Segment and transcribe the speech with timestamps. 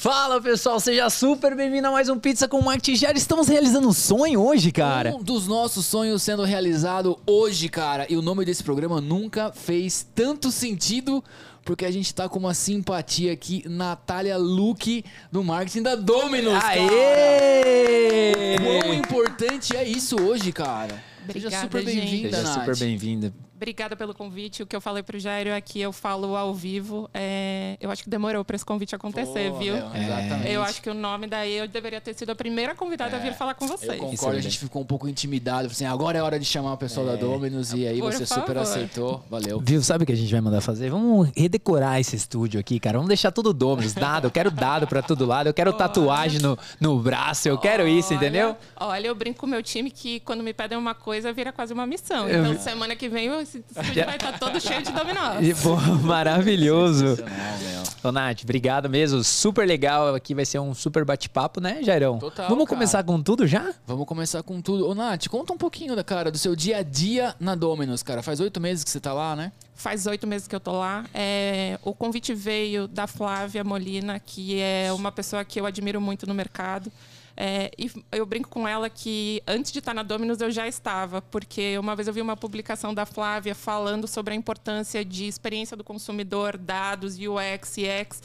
[0.00, 3.18] Fala pessoal, seja super bem-vindo a mais um Pizza com Marketing Diário.
[3.18, 5.14] Estamos realizando um sonho hoje, cara.
[5.14, 8.06] Um dos nossos sonhos sendo realizado hoje, cara.
[8.08, 11.22] E o nome desse programa nunca fez tanto sentido
[11.66, 16.64] porque a gente tá com uma simpatia aqui, Natália Luque, do marketing da Dominus.
[16.64, 18.56] Aê!
[18.56, 21.04] Quão importante é isso hoje, cara?
[21.24, 23.34] Obrigada, Seja super bem-vinda, Seja super bem-vinda.
[23.60, 24.62] Obrigada pelo convite.
[24.62, 27.10] O que eu falei pro Jairo é que eu falo ao vivo.
[27.12, 29.74] É, Eu acho que demorou para esse convite acontecer, Pô, viu?
[29.74, 30.50] meu, Exatamente.
[30.50, 33.34] Eu acho que o nome daí eu deveria ter sido a primeira convidada a vir
[33.34, 33.92] falar com Eu vocês.
[33.92, 35.66] Isso é concordo, a gente ficou um pouco intimidado.
[35.66, 38.46] Assim, agora é hora de chamar o pessoal da Dominus e aí Por você super
[38.46, 38.62] favor.
[38.62, 39.24] aceitou.
[39.28, 39.60] Valeu.
[39.62, 39.82] Viu?
[39.82, 40.88] Sabe o que a gente vai mandar fazer?
[40.90, 42.96] Vamos redecorar esse estúdio aqui, cara.
[42.96, 44.26] Vamos deixar tudo Dominus, dado.
[44.28, 45.48] Eu quero dado pra todo lado.
[45.48, 47.46] Eu quero tatuagem no, no braço.
[47.46, 48.56] Eu quero isso, Olha, entendeu?
[48.76, 51.74] Olha, eu brinco com o meu time que quando me pedem uma coisa, vira quase
[51.74, 52.26] uma missão.
[52.26, 52.62] Eu Então, vi.
[52.62, 55.40] semana que vem, esse estúdio vai estar todo cheio de dominós.
[55.50, 57.04] E, pô, maravilhoso.
[57.04, 57.80] Meu.
[58.02, 59.22] Ô, Nath, obrigado mesmo.
[59.24, 60.14] Super legal.
[60.14, 62.18] Aqui vai ser um super bate-papo, né, Jairão?
[62.18, 62.76] Total, Vamos cara.
[62.76, 63.74] começar com tudo já?
[63.86, 64.88] Vamos começar com tudo.
[64.88, 68.22] Ô, Nath, conta um pouquinho, da cara, do seu dia a dia na Dominus, cara.
[68.22, 69.52] Faz oito meses que você tá lá, né?
[69.74, 71.04] Faz oito meses que eu tô lá.
[71.12, 76.26] É, o convite veio da Flávia Molina, que é uma pessoa que eu admiro muito
[76.26, 76.92] no mercado.
[77.42, 81.22] É, e eu brinco com ela que antes de estar na Dominus eu já estava,
[81.22, 85.74] porque uma vez eu vi uma publicação da Flávia falando sobre a importância de experiência
[85.74, 88.22] do consumidor, dados, UX, CX,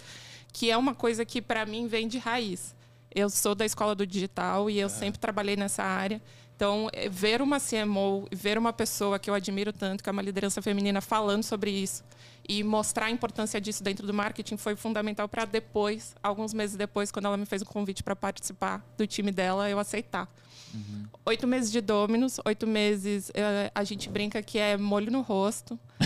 [0.52, 2.75] que é uma coisa que para mim vem de raiz.
[3.09, 6.21] Eu sou da escola do digital e eu sempre trabalhei nessa área.
[6.56, 10.22] Então, eh, ver uma CMO, ver uma pessoa que eu admiro tanto, que é uma
[10.22, 12.03] liderança feminina, falando sobre isso
[12.48, 17.11] e mostrar a importância disso dentro do marketing foi fundamental para depois, alguns meses depois,
[17.11, 20.30] quando ela me fez o convite para participar do time dela, eu aceitar.
[21.26, 25.80] Oito meses de Dominus, oito meses, eh, a gente brinca que é molho no rosto.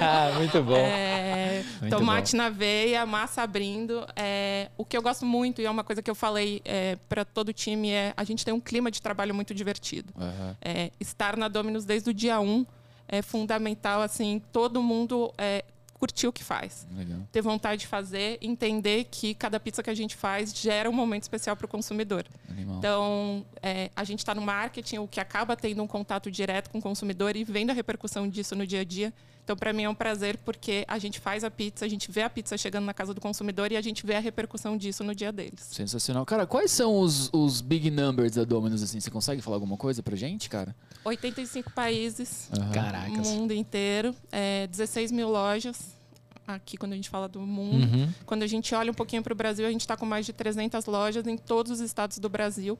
[0.00, 0.76] É, Muito bom.
[0.76, 4.06] é, Muito tomate na veia, massa abrindo.
[4.16, 6.62] É, o que eu gosto muito, e é uma coisa que eu falei
[7.08, 10.12] para todo o time, é a gente tem um clima de trabalho muito divertido.
[10.60, 12.66] É, estar na Dominus desde o dia 1
[13.08, 15.64] é fundamental, assim, todo mundo é,
[16.00, 16.86] curtir o que faz.
[16.96, 17.18] Legal.
[17.30, 21.24] Ter vontade de fazer, entender que cada pizza que a gente faz gera um momento
[21.24, 22.24] especial para o consumidor.
[22.48, 22.78] Animal.
[22.78, 26.78] Então, é, a gente está no marketing, o que acaba tendo um contato direto com
[26.78, 29.12] o consumidor e vendo a repercussão disso no dia a dia.
[29.44, 32.22] Então, para mim é um prazer porque a gente faz a pizza, a gente vê
[32.22, 35.14] a pizza chegando na casa do consumidor e a gente vê a repercussão disso no
[35.14, 35.60] dia deles.
[35.60, 36.24] Sensacional.
[36.24, 39.00] Cara, quais são os, os big numbers da Dominus, assim?
[39.00, 40.74] Você consegue falar alguma coisa pra gente, cara?
[41.04, 43.28] 85 países, Caracas.
[43.28, 45.99] mundo inteiro, é, 16 mil lojas.
[46.54, 47.84] Aqui, quando a gente fala do mundo.
[47.86, 48.08] Uhum.
[48.26, 50.32] Quando a gente olha um pouquinho para o Brasil, a gente está com mais de
[50.32, 52.78] 300 lojas em todos os estados do Brasil.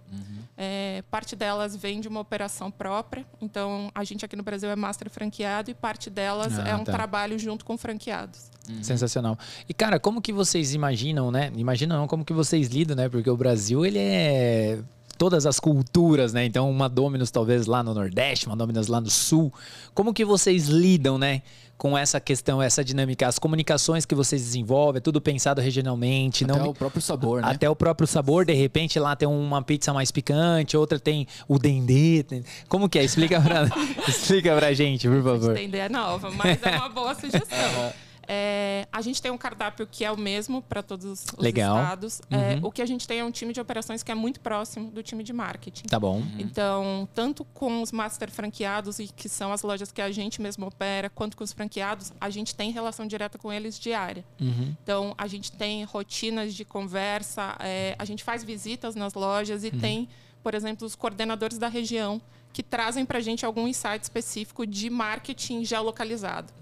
[0.56, 3.24] É, parte delas vem de uma operação própria.
[3.40, 6.84] Então, a gente aqui no Brasil é master franqueado e parte delas Ah, é um
[6.84, 6.92] tá.
[6.92, 8.50] trabalho junto com franqueados.
[8.82, 9.38] Sensacional.
[9.68, 11.50] E, cara, como que vocês imaginam, né?
[11.56, 13.08] Imaginam não, como que vocês lidam, né?
[13.08, 14.78] Porque o Brasil, ele é
[15.20, 16.46] todas as culturas, né?
[16.46, 19.52] Então, uma Dominus talvez lá no Nordeste, uma Dominus lá no Sul.
[19.92, 21.42] Como que vocês lidam, né?
[21.76, 26.52] Com essa questão, essa dinâmica, as comunicações que vocês desenvolvem, é tudo pensado regionalmente, Até
[26.54, 27.48] não o próprio sabor, né?
[27.48, 31.58] até o próprio sabor, de repente lá tem uma pizza mais picante, outra tem o
[31.58, 32.24] dendê.
[32.68, 33.04] Como que é?
[33.04, 33.66] Explica pra,
[34.08, 35.52] explica pra gente, por favor.
[35.52, 37.92] Entender é nova, mas é uma boa sugestão.
[38.32, 41.76] É, a gente tem um cardápio que é o mesmo para todos os Legal.
[41.76, 42.22] estados.
[42.30, 44.88] É, o que a gente tem é um time de operações que é muito próximo
[44.92, 45.88] do time de marketing.
[45.88, 46.22] Tá bom.
[46.38, 50.64] Então, tanto com os master franqueados, e que são as lojas que a gente mesmo
[50.64, 54.24] opera, quanto com os franqueados, a gente tem relação direta com eles diária.
[54.40, 54.76] Uhum.
[54.80, 59.72] Então, a gente tem rotinas de conversa, é, a gente faz visitas nas lojas e
[59.72, 60.08] tem,
[60.40, 62.22] por exemplo, os coordenadores da região
[62.52, 66.52] que trazem para a gente algum insight específico de marketing geolocalizado.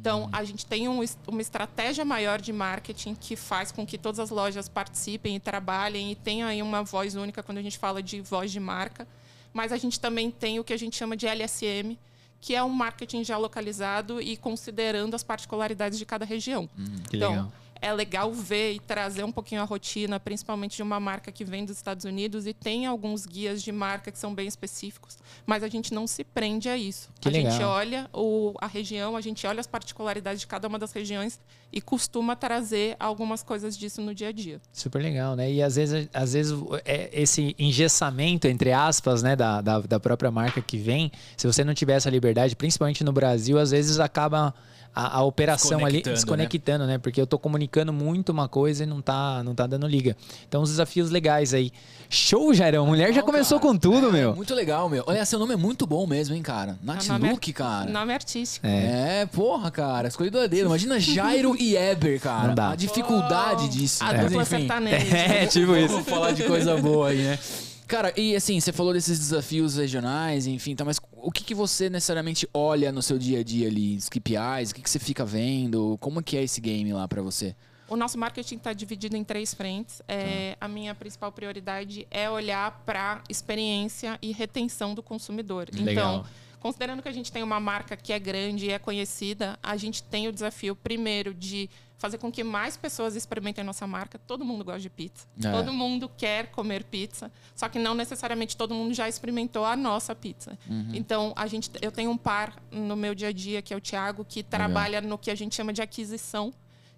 [0.00, 4.18] Então, a gente tem um uma estratégia maior de marketing que faz com que todas
[4.18, 8.02] as lojas participem e trabalhem e tenham aí uma voz única quando a gente fala
[8.02, 9.06] de voz de marca.
[9.52, 11.96] Mas a gente também tem o que a gente chama de LSM,
[12.40, 16.68] que é um marketing geolocalizado e considerando as particularidades de cada região.
[17.08, 17.52] Que então, legal.
[17.80, 21.64] É legal ver e trazer um pouquinho a rotina, principalmente de uma marca que vem
[21.64, 25.68] dos Estados Unidos e tem alguns guias de marca que são bem específicos, mas a
[25.68, 27.08] gente não se prende a isso.
[27.20, 27.70] Que a gente legal.
[27.70, 31.38] olha o, a região, a gente olha as particularidades de cada uma das regiões
[31.72, 34.60] e costuma trazer algumas coisas disso no dia a dia.
[34.72, 35.50] Super legal, né?
[35.50, 36.54] E às vezes, às vezes
[36.84, 41.64] é esse engessamento, entre aspas, né, da, da, da própria marca que vem, se você
[41.64, 44.54] não tiver essa liberdade, principalmente no Brasil, às vezes acaba
[44.96, 46.96] a, a operação ali Desconectando, desconectando, né?
[46.96, 50.16] Porque eu tô comunicando muito uma coisa e não tá, não tá dando liga.
[50.48, 51.70] Então, os desafios legais aí.
[52.08, 52.86] Show, Jairão.
[52.86, 53.72] Mulher já começou cara.
[53.72, 54.34] com tudo, É, meu.
[54.34, 55.04] Muito legal, meu.
[55.06, 56.78] Olha, seu nome é muito bom mesmo, hein, cara.
[56.82, 57.90] Nath é- Luke, cara.
[57.90, 58.66] Nome artístico.
[58.66, 59.26] É.
[59.26, 60.08] porra, cara.
[60.08, 60.66] Escolhido a dedo.
[60.66, 62.48] Imagina Jairo e Eber, cara.
[62.48, 62.70] Não dá.
[62.70, 64.02] A dificuldade disso.
[64.02, 64.56] A Mas, dupla enfim.
[64.60, 65.16] sertaneja.
[65.36, 65.92] É, tipo isso.
[65.94, 67.38] Vamos falar de coisa boa aí, né?
[67.86, 71.90] Cara, e assim, você falou desses desafios regionais, enfim, tá, mas o que, que você
[71.90, 73.96] necessariamente olha no seu dia a dia ali?
[73.96, 75.98] Os KPIs, o que, que você fica vendo?
[75.98, 77.56] Como que é esse game lá pra você?
[77.88, 80.00] O nosso marketing está dividido em três frentes.
[80.06, 80.66] É, Tá.
[80.66, 85.68] A minha principal prioridade é olhar para experiência e retenção do consumidor.
[85.72, 86.20] Legal.
[86.20, 86.30] Então,
[86.66, 90.02] considerando que a gente tem uma marca que é grande e é conhecida, a gente
[90.02, 94.18] tem o desafio, primeiro, de fazer com que mais pessoas experimentem a nossa marca.
[94.18, 95.28] Todo mundo gosta de pizza.
[95.40, 95.52] É.
[95.52, 97.30] Todo mundo quer comer pizza.
[97.54, 100.58] Só que não necessariamente todo mundo já experimentou a nossa pizza.
[100.68, 100.90] Uhum.
[100.92, 103.80] Então, a gente, eu tenho um par no meu dia a dia, que é o
[103.80, 106.52] Thiago, que trabalha no que a gente chama de aquisição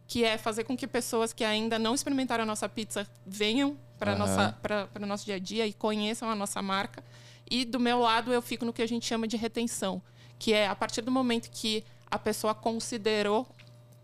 [0.07, 4.13] que é fazer com que pessoas que ainda não experimentaram a nossa pizza venham para
[4.13, 4.19] Aham.
[4.19, 7.05] nossa para o nosso dia a dia e conheçam a nossa marca.
[7.51, 10.03] E do meu lado eu fico no que a gente chama de retenção,
[10.39, 13.47] que é a partir do momento que a pessoa considerou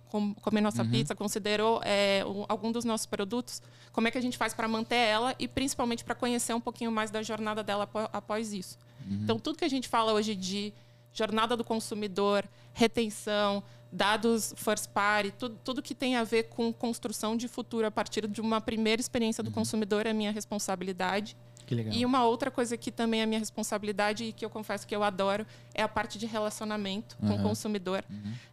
[0.09, 3.61] com- comer nossa pizza, considerou é, algum dos nossos produtos,
[3.93, 6.93] como é que a gente faz para manter ela e principalmente para conhecer um pouquinho
[6.93, 8.79] mais da jornada dela após isso.
[9.25, 10.73] Então, tudo que a gente fala hoje de
[11.13, 13.63] jornada do consumidor, retenção,
[13.93, 18.27] dados first party, tudo, tudo que tem a ver com construção de futuro a partir
[18.27, 21.37] de uma primeira experiência do consumidor é minha responsabilidade.
[21.97, 25.03] E uma outra coisa que também é minha responsabilidade e que eu confesso que eu
[25.03, 28.05] adoro é a parte de relacionamento com o consumidor.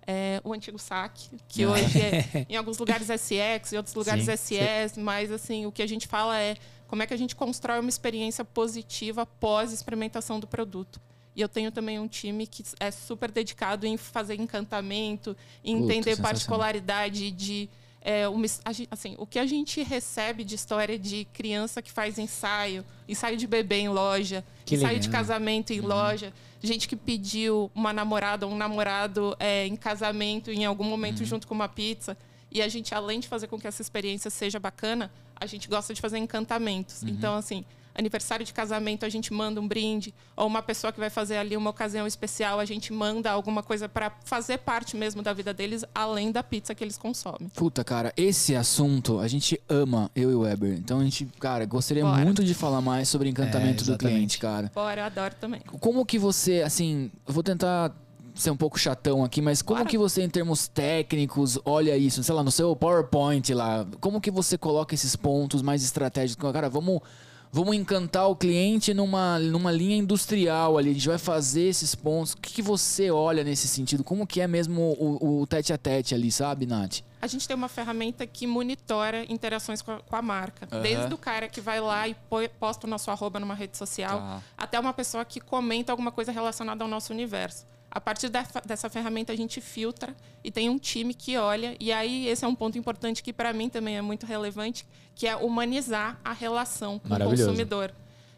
[0.06, 4.26] É, o antigo saque, que hoje é, em alguns lugares é CX, em outros lugares
[4.26, 6.56] Sim, CS, mas assim, o que a gente fala é
[6.88, 11.00] como é que a gente constrói uma experiência positiva pós experimentação do produto.
[11.36, 15.94] E eu tenho também um time que é super dedicado em fazer encantamento, em Puta,
[15.94, 17.70] entender particularidade de
[18.02, 18.46] é, uma
[18.90, 23.46] assim, o que a gente recebe de história de criança que faz ensaio, ensaio de
[23.46, 25.22] bebê em loja, Que ensaio de legal.
[25.22, 30.66] casamento em loja, gente que pediu uma namorada ou um namorado é, em casamento em
[30.66, 32.18] algum momento junto com uma pizza.
[32.52, 35.94] E a gente, além de fazer com que essa experiência seja bacana, a gente gosta
[35.94, 37.02] de fazer encantamentos.
[37.04, 37.64] Então, assim,
[37.96, 40.14] aniversário de casamento, a gente manda um brinde.
[40.36, 43.88] Ou uma pessoa que vai fazer ali uma ocasião especial, a gente manda alguma coisa
[43.90, 47.50] para fazer parte mesmo da vida deles, além da pizza que eles consomem.
[47.56, 50.74] Puta, cara, esse assunto a gente ama, eu e o Weber.
[50.74, 52.24] Então a gente, cara, gostaria Bora.
[52.24, 54.72] muito de falar mais sobre encantamento É, do cliente, cara.
[54.74, 55.62] Bora, eu adoro também.
[55.80, 57.92] Como que você, assim, eu vou tentar
[58.34, 59.90] ser um pouco chatão aqui, mas como Claro.
[59.90, 62.24] que você, em termos técnicos, olha isso?
[62.24, 66.52] Sei lá, no seu PowerPoint lá, como que você coloca esses pontos mais estratégicos?
[66.52, 67.02] Cara, vamos,
[67.52, 72.34] vamos encantar o cliente numa, numa linha industrial ali, a gente vai fazer esses pontos.
[72.34, 74.04] O que, que você olha nesse sentido?
[74.04, 77.00] Como que é mesmo o, o tete a tete ali, sabe, Nath?
[77.22, 80.68] A gente tem uma ferramenta que monitora interações com a, com a marca.
[80.72, 80.82] Aham.
[80.82, 84.18] Desde o cara que vai lá e põe- posta o nosso arroba numa rede social,
[84.20, 84.42] Tá.
[84.58, 87.66] até uma pessoa que comenta alguma coisa relacionada ao nosso universo.
[87.92, 91.76] A partir dessa, ferramenta, a gente filtra e tem um time que olha.
[91.78, 95.28] E aí, esse é um ponto importante que, para mim, também é muito relevante, que
[95.28, 97.94] é humanizar a relação com o consumidor.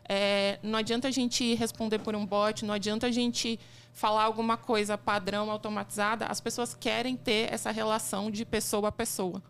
[0.09, 3.59] É, não adianta a gente responder por um bot, não adianta a gente
[3.93, 6.25] falar alguma coisa padrão, automatizada.
[6.25, 9.41] As pessoas querem ter essa relação de pessoa a pessoa.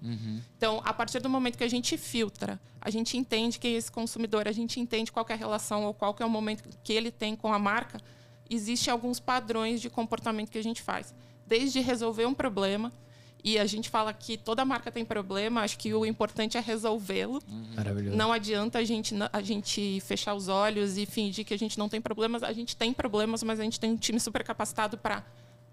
[0.57, 3.91] Então, a partir do momento que a gente filtra, a gente entende quem é esse
[3.91, 7.09] consumidor, a gente entende qual é a relação ou qual é o momento que ele
[7.09, 7.99] tem com a marca,
[8.53, 11.13] existem alguns padrões de comportamento que a gente faz.
[11.45, 12.91] Desde resolver um problema,
[13.43, 17.41] e a gente fala que toda marca tem problema, acho que o importante é resolvê-lo.
[17.75, 18.15] Maravilhoso.
[18.15, 21.89] Não adianta a gente, a gente fechar os olhos e fingir que a gente não
[21.89, 22.41] tem problemas.
[22.41, 25.25] A gente tem problemas, mas a gente tem um time super capacitado para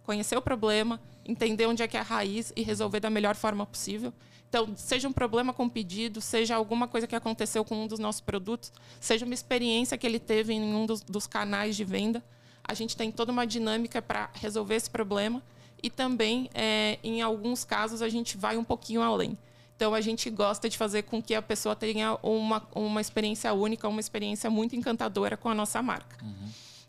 [0.03, 3.65] conhecer o problema, entender onde é que é a raiz e resolver da melhor forma
[3.65, 4.13] possível.
[4.49, 8.21] Então, seja um problema com pedido, seja alguma coisa que aconteceu com um dos nossos
[8.21, 12.21] produtos, seja uma experiência que ele teve em um dos, dos canais de venda,
[12.65, 15.43] a gente tem toda uma dinâmica para resolver esse problema
[15.83, 19.37] e também, é, em alguns casos, a gente vai um pouquinho além.
[19.77, 23.89] Então, a gente gosta de fazer com que a pessoa tenha uma, uma experiência única,
[23.89, 26.17] uma experiência muito encantadora com a nossa marca.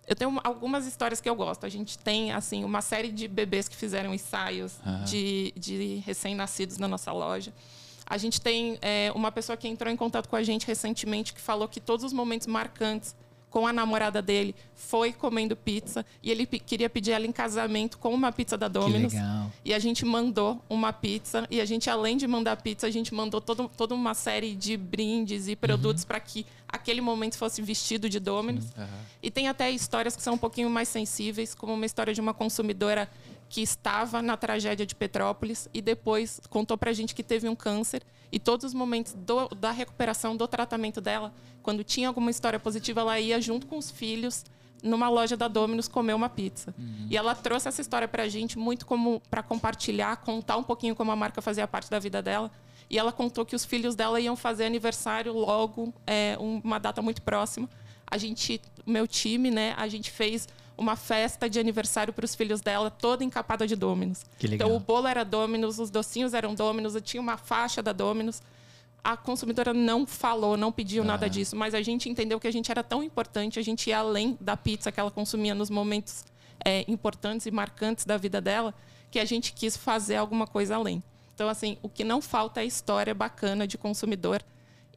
[0.05, 1.65] Eu tenho uma- algumas histórias que eu gosto.
[1.65, 4.73] A gente tem, assim, uma série de bebês que fizeram ensaios
[5.05, 7.53] de, de recém-nascidos na nossa loja.
[8.05, 11.39] A gente tem é, uma pessoa que entrou em contato com a gente recentemente que
[11.39, 13.15] falou que todos os momentos marcantes
[13.51, 18.11] com a namorada dele foi comendo pizza e ele queria pedir ela em casamento com
[18.11, 19.13] uma pizza da Domino's.
[19.13, 19.51] legal.
[19.63, 21.45] E a gente mandou uma pizza.
[21.51, 24.77] E a gente, além de mandar pizza, a gente mandou todo, toda uma série de
[24.77, 28.71] brindes e produtos para que aquele momento fosse vestido de Domino's.
[29.21, 32.33] E tem até histórias que são um pouquinho mais sensíveis, como uma história de uma
[32.33, 33.09] consumidora
[33.49, 38.01] que estava na tragédia de Petrópolis e depois contou pra gente que teve um câncer
[38.31, 43.01] e todos os momentos do, da recuperação, do tratamento dela, quando tinha alguma história positiva,
[43.01, 44.45] ela ia junto com os filhos
[44.81, 46.73] numa loja da Domino's comer uma pizza.
[46.77, 47.07] Uhum.
[47.09, 51.11] E ela trouxe essa história pra gente muito como para compartilhar, contar um pouquinho como
[51.11, 52.51] a marca fazia parte da vida dela.
[52.89, 57.21] E ela contou que os filhos dela iam fazer aniversário logo, é, uma data muito
[57.21, 57.69] próxima.
[58.09, 60.47] A gente, meu time, né, a gente fez
[60.81, 64.25] uma festa de aniversário para os filhos dela, toda encapada de Dominos.
[64.41, 68.41] Então o bolo era Dominos, os docinhos eram Dominos, tinha uma faixa da Dominos.
[69.03, 71.05] A consumidora não falou, não pediu ah.
[71.05, 73.99] nada disso, mas a gente entendeu que a gente era tão importante, a gente ia
[73.99, 76.25] além da pizza que ela consumia nos momentos
[76.65, 78.73] é, importantes e marcantes da vida dela,
[79.11, 81.03] que a gente quis fazer alguma coisa além.
[81.33, 84.43] Então, assim, o que não falta é história bacana de consumidor.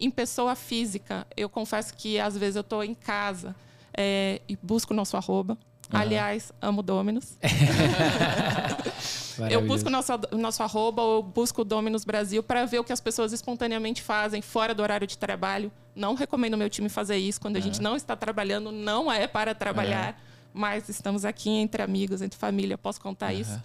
[0.01, 3.55] Em pessoa física, eu confesso que às vezes eu estou em casa
[3.97, 5.57] é, e busco o nosso arroba.
[5.93, 7.37] Aliás, amo Dominus.
[9.51, 12.93] eu busco o nosso, nosso arroba ou busco o Dominus Brasil para ver o que
[12.93, 15.71] as pessoas espontaneamente fazem fora do horário de trabalho.
[15.95, 17.41] Não recomendo meu time fazer isso.
[17.41, 20.21] Quando a gente não está trabalhando, não é para trabalhar.
[20.53, 23.61] Mas estamos aqui entre amigos, entre família, posso contar isso.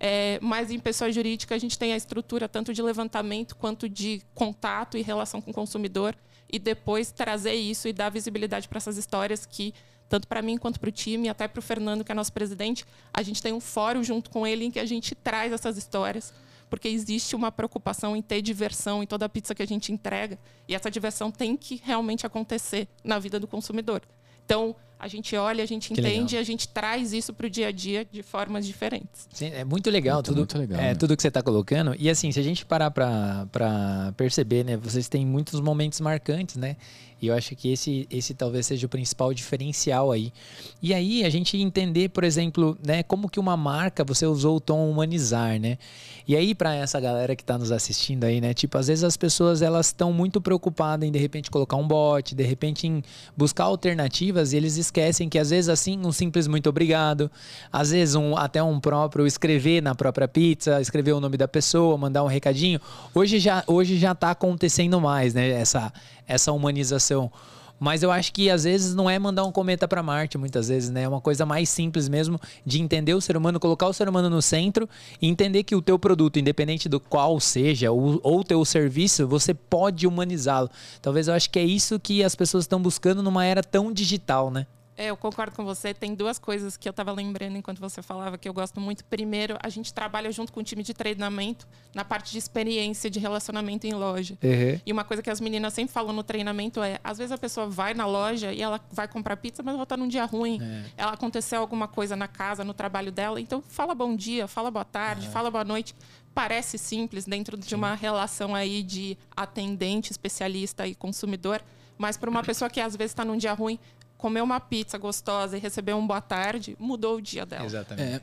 [0.00, 4.22] É, mas em pessoa jurídica, a gente tem a estrutura tanto de levantamento quanto de
[4.32, 6.14] contato e relação com o consumidor.
[6.50, 9.74] E depois trazer isso e dar visibilidade para essas histórias que
[10.08, 12.84] tanto para mim quanto para o time, até para o Fernando, que é nosso presidente,
[13.12, 16.32] a gente tem um fórum junto com ele em que a gente traz essas histórias,
[16.70, 20.38] porque existe uma preocupação em ter diversão em toda a pizza que a gente entrega,
[20.66, 24.02] e essa diversão tem que realmente acontecer na vida do consumidor.
[24.44, 26.40] Então, a gente olha, a gente que entende, legal.
[26.40, 29.28] a gente traz isso para o dia a dia de formas diferentes.
[29.32, 30.94] Sim, é muito legal, muito, tudo, muito legal, é, né?
[30.94, 31.94] tudo que você está colocando.
[31.98, 36.76] E assim, se a gente parar para perceber, né, vocês têm muitos momentos marcantes, né?
[37.20, 40.32] E eu acho que esse, esse talvez seja o principal diferencial aí.
[40.80, 44.60] E aí a gente entender, por exemplo, né, como que uma marca você usou o
[44.60, 45.78] tom humanizar, né?
[46.26, 49.16] E aí para essa galera que está nos assistindo aí, né, tipo, às vezes as
[49.16, 53.02] pessoas elas estão muito preocupadas em de repente colocar um bot, de repente em
[53.36, 57.30] buscar alternativas e eles esquecem que às vezes assim um simples muito obrigado,
[57.72, 61.96] às vezes um até um próprio escrever na própria pizza, escrever o nome da pessoa,
[61.96, 62.80] mandar um recadinho.
[63.14, 65.92] Hoje já hoje já tá acontecendo mais, né, essa
[66.26, 67.30] essa humanização.
[67.78, 70.90] Mas eu acho que às vezes não é mandar um cometa para Marte, muitas vezes,
[70.90, 71.02] né?
[71.02, 74.28] É uma coisa mais simples mesmo de entender o ser humano, colocar o ser humano
[74.28, 74.88] no centro
[75.22, 79.54] e entender que o teu produto, independente do qual seja, ou o teu serviço, você
[79.54, 80.68] pode humanizá-lo.
[81.00, 84.50] Talvez eu acho que é isso que as pessoas estão buscando numa era tão digital,
[84.50, 84.66] né?
[84.98, 85.94] É, eu concordo com você.
[85.94, 89.04] Tem duas coisas que eu estava lembrando enquanto você falava que eu gosto muito.
[89.04, 93.20] Primeiro, a gente trabalha junto com o time de treinamento na parte de experiência de
[93.20, 94.36] relacionamento em loja.
[94.42, 94.80] Uhum.
[94.84, 97.68] E uma coisa que as meninas sempre falam no treinamento é: às vezes a pessoa
[97.68, 100.58] vai na loja e ela vai comprar pizza, mas ela está num dia ruim.
[100.60, 100.84] É.
[100.96, 103.40] Ela aconteceu alguma coisa na casa, no trabalho dela.
[103.40, 105.30] Então, fala bom dia, fala boa tarde, é.
[105.30, 105.94] fala boa noite.
[106.34, 111.62] Parece simples dentro de uma relação aí de atendente, especialista e consumidor.
[111.98, 113.78] Mas para uma pessoa que às vezes está num dia ruim,
[114.18, 117.64] comer uma pizza gostosa e receber um boa tarde, mudou o dia dela.
[117.64, 118.16] Exatamente.
[118.16, 118.20] É.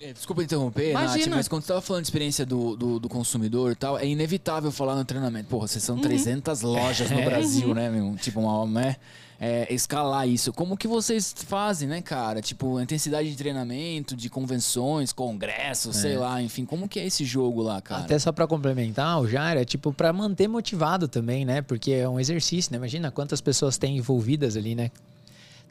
[0.00, 1.26] É, desculpa interromper, Imagina.
[1.26, 4.06] Nath, mas quando você estava falando de experiência do, do, do, consumidor e tal, é
[4.06, 5.48] inevitável falar no treinamento.
[5.48, 6.02] Porra, vocês são uhum.
[6.02, 8.14] 300 lojas no Brasil, né, meu?
[8.14, 8.96] Tipo, uma, né?
[9.40, 10.52] É, escalar isso.
[10.52, 12.40] Como que vocês fazem, né, cara?
[12.40, 16.00] Tipo, intensidade de treinamento, de convenções, congressos, é.
[16.00, 16.64] sei lá, enfim.
[16.64, 18.02] Como que é esse jogo lá, cara?
[18.02, 21.60] Até só para complementar, o Jair, é tipo para manter motivado também, né?
[21.60, 22.78] Porque é um exercício, né?
[22.78, 24.92] Imagina quantas pessoas tem envolvidas ali, né?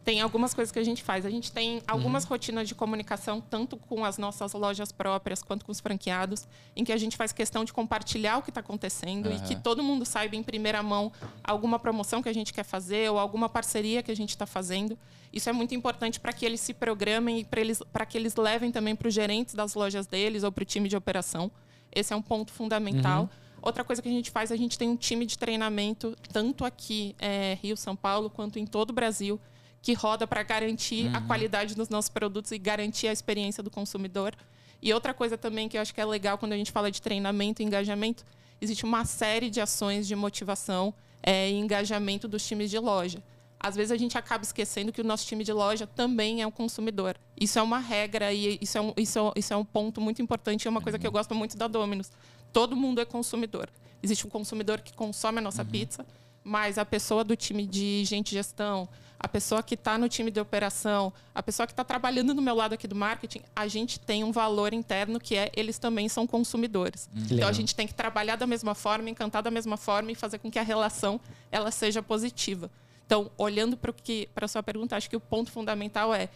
[0.08, 1.26] Tem algumas coisas que a gente faz.
[1.26, 2.30] A gente tem algumas uhum.
[2.30, 6.48] rotinas de comunicação, tanto com as nossas lojas próprias quanto com os franqueados,
[6.78, 9.36] em que a gente faz questão de compartilhar o que está acontecendo uhum.
[9.36, 11.12] e que todo mundo saiba em primeira mão
[11.44, 14.98] alguma promoção que a gente quer fazer ou alguma parceria que a gente está fazendo.
[15.34, 17.46] Isso é muito importante para que eles se programem e
[17.92, 20.88] para que eles levem também para os gerentes das lojas deles ou para o time
[20.88, 21.52] de operação.
[21.94, 23.24] Esse é um ponto fundamental.
[23.24, 23.30] Uhum.
[23.62, 27.14] Outra coisa que a gente faz, a gente tem um time de treinamento, tanto aqui,
[27.20, 29.38] é, Rio, São Paulo, quanto em todo o Brasil,
[29.82, 31.16] que roda para garantir uhum.
[31.16, 34.36] a qualidade dos nossos produtos e garantir a experiência do consumidor.
[34.82, 37.02] E outra coisa também que eu acho que é legal quando a gente fala de
[37.02, 38.24] treinamento e engajamento,
[38.62, 40.94] existe uma série de ações de motivação
[41.24, 43.24] é, e engajamento dos times de loja.
[43.60, 46.52] Às vezes a gente acaba esquecendo que o nosso time de loja também é um
[46.52, 47.18] consumidor.
[47.40, 50.22] Isso é uma regra e isso é um, isso é, isso é um ponto muito
[50.22, 52.12] importante e é uma coisa que eu gosto muito da Domino's.
[52.54, 53.70] Todo mundo é consumidor.
[54.02, 55.70] Existe um consumidor que consome a nossa uhum.
[55.70, 56.06] pizza,
[56.48, 58.88] mas a pessoa do time de gente gestão,
[59.20, 62.56] a pessoa que está no time de operação, a pessoa que está trabalhando no meu
[62.56, 66.26] lado aqui do marketing, a gente tem um valor interno que é eles também são
[66.26, 67.10] consumidores.
[67.14, 67.26] Hum.
[67.32, 70.38] Então a gente tem que trabalhar da mesma forma, encantar da mesma forma e fazer
[70.38, 71.20] com que a relação
[71.52, 72.72] ela seja positiva.
[73.06, 76.30] Então, olhando para a sua pergunta, acho que o ponto fundamental é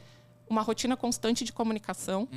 [0.51, 2.27] uma rotina constante de comunicação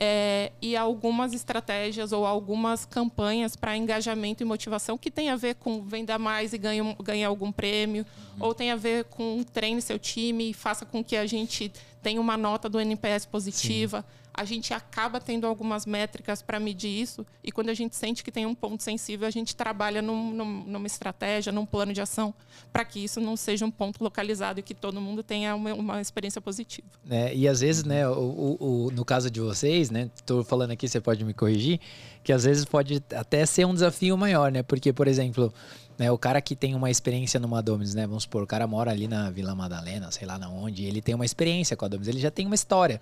[0.00, 5.56] é, e algumas estratégias ou algumas campanhas para engajamento e motivação que tem a ver
[5.56, 8.06] com venda mais e ganhar ganha algum prêmio,
[8.40, 11.70] ou tem a ver com treine seu time e faça com que a gente
[12.02, 14.04] tenha uma nota do NPS positiva.
[14.38, 18.30] A gente acaba tendo algumas métricas para medir isso e quando a gente sente que
[18.30, 22.32] tem um ponto sensível, a gente trabalha num, num, numa estratégia, num plano de ação
[22.72, 26.00] para que isso não seja um ponto localizado e que todo mundo tenha uma, uma
[26.00, 26.86] experiência positiva.
[27.10, 30.70] É, e às vezes, né, o, o, o, no caso de vocês, né, tô falando
[30.70, 31.80] aqui, você pode me corrigir,
[32.22, 34.62] que às vezes pode até ser um desafio maior, né?
[34.62, 35.52] Porque, por exemplo,
[35.98, 38.06] né, o cara que tem uma experiência numa Dominus, né?
[38.06, 41.14] Vamos supor, o cara mora ali na Vila Madalena, sei lá na onde, ele tem
[41.14, 43.00] uma experiência com a Dominus, ele já tem uma história.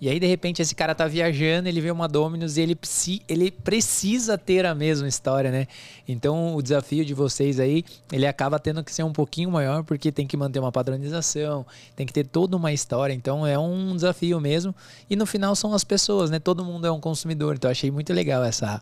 [0.00, 2.78] E aí, de repente, esse cara tá viajando, ele vê uma Dominus e ele,
[3.28, 5.66] ele precisa ter a mesma história, né?
[6.06, 10.12] Então, o desafio de vocês aí, ele acaba tendo que ser um pouquinho maior, porque
[10.12, 13.12] tem que manter uma padronização, tem que ter toda uma história.
[13.12, 14.72] Então, é um desafio mesmo.
[15.10, 16.38] E no final são as pessoas, né?
[16.38, 17.56] Todo mundo é um consumidor.
[17.56, 18.80] Então, achei muito legal essa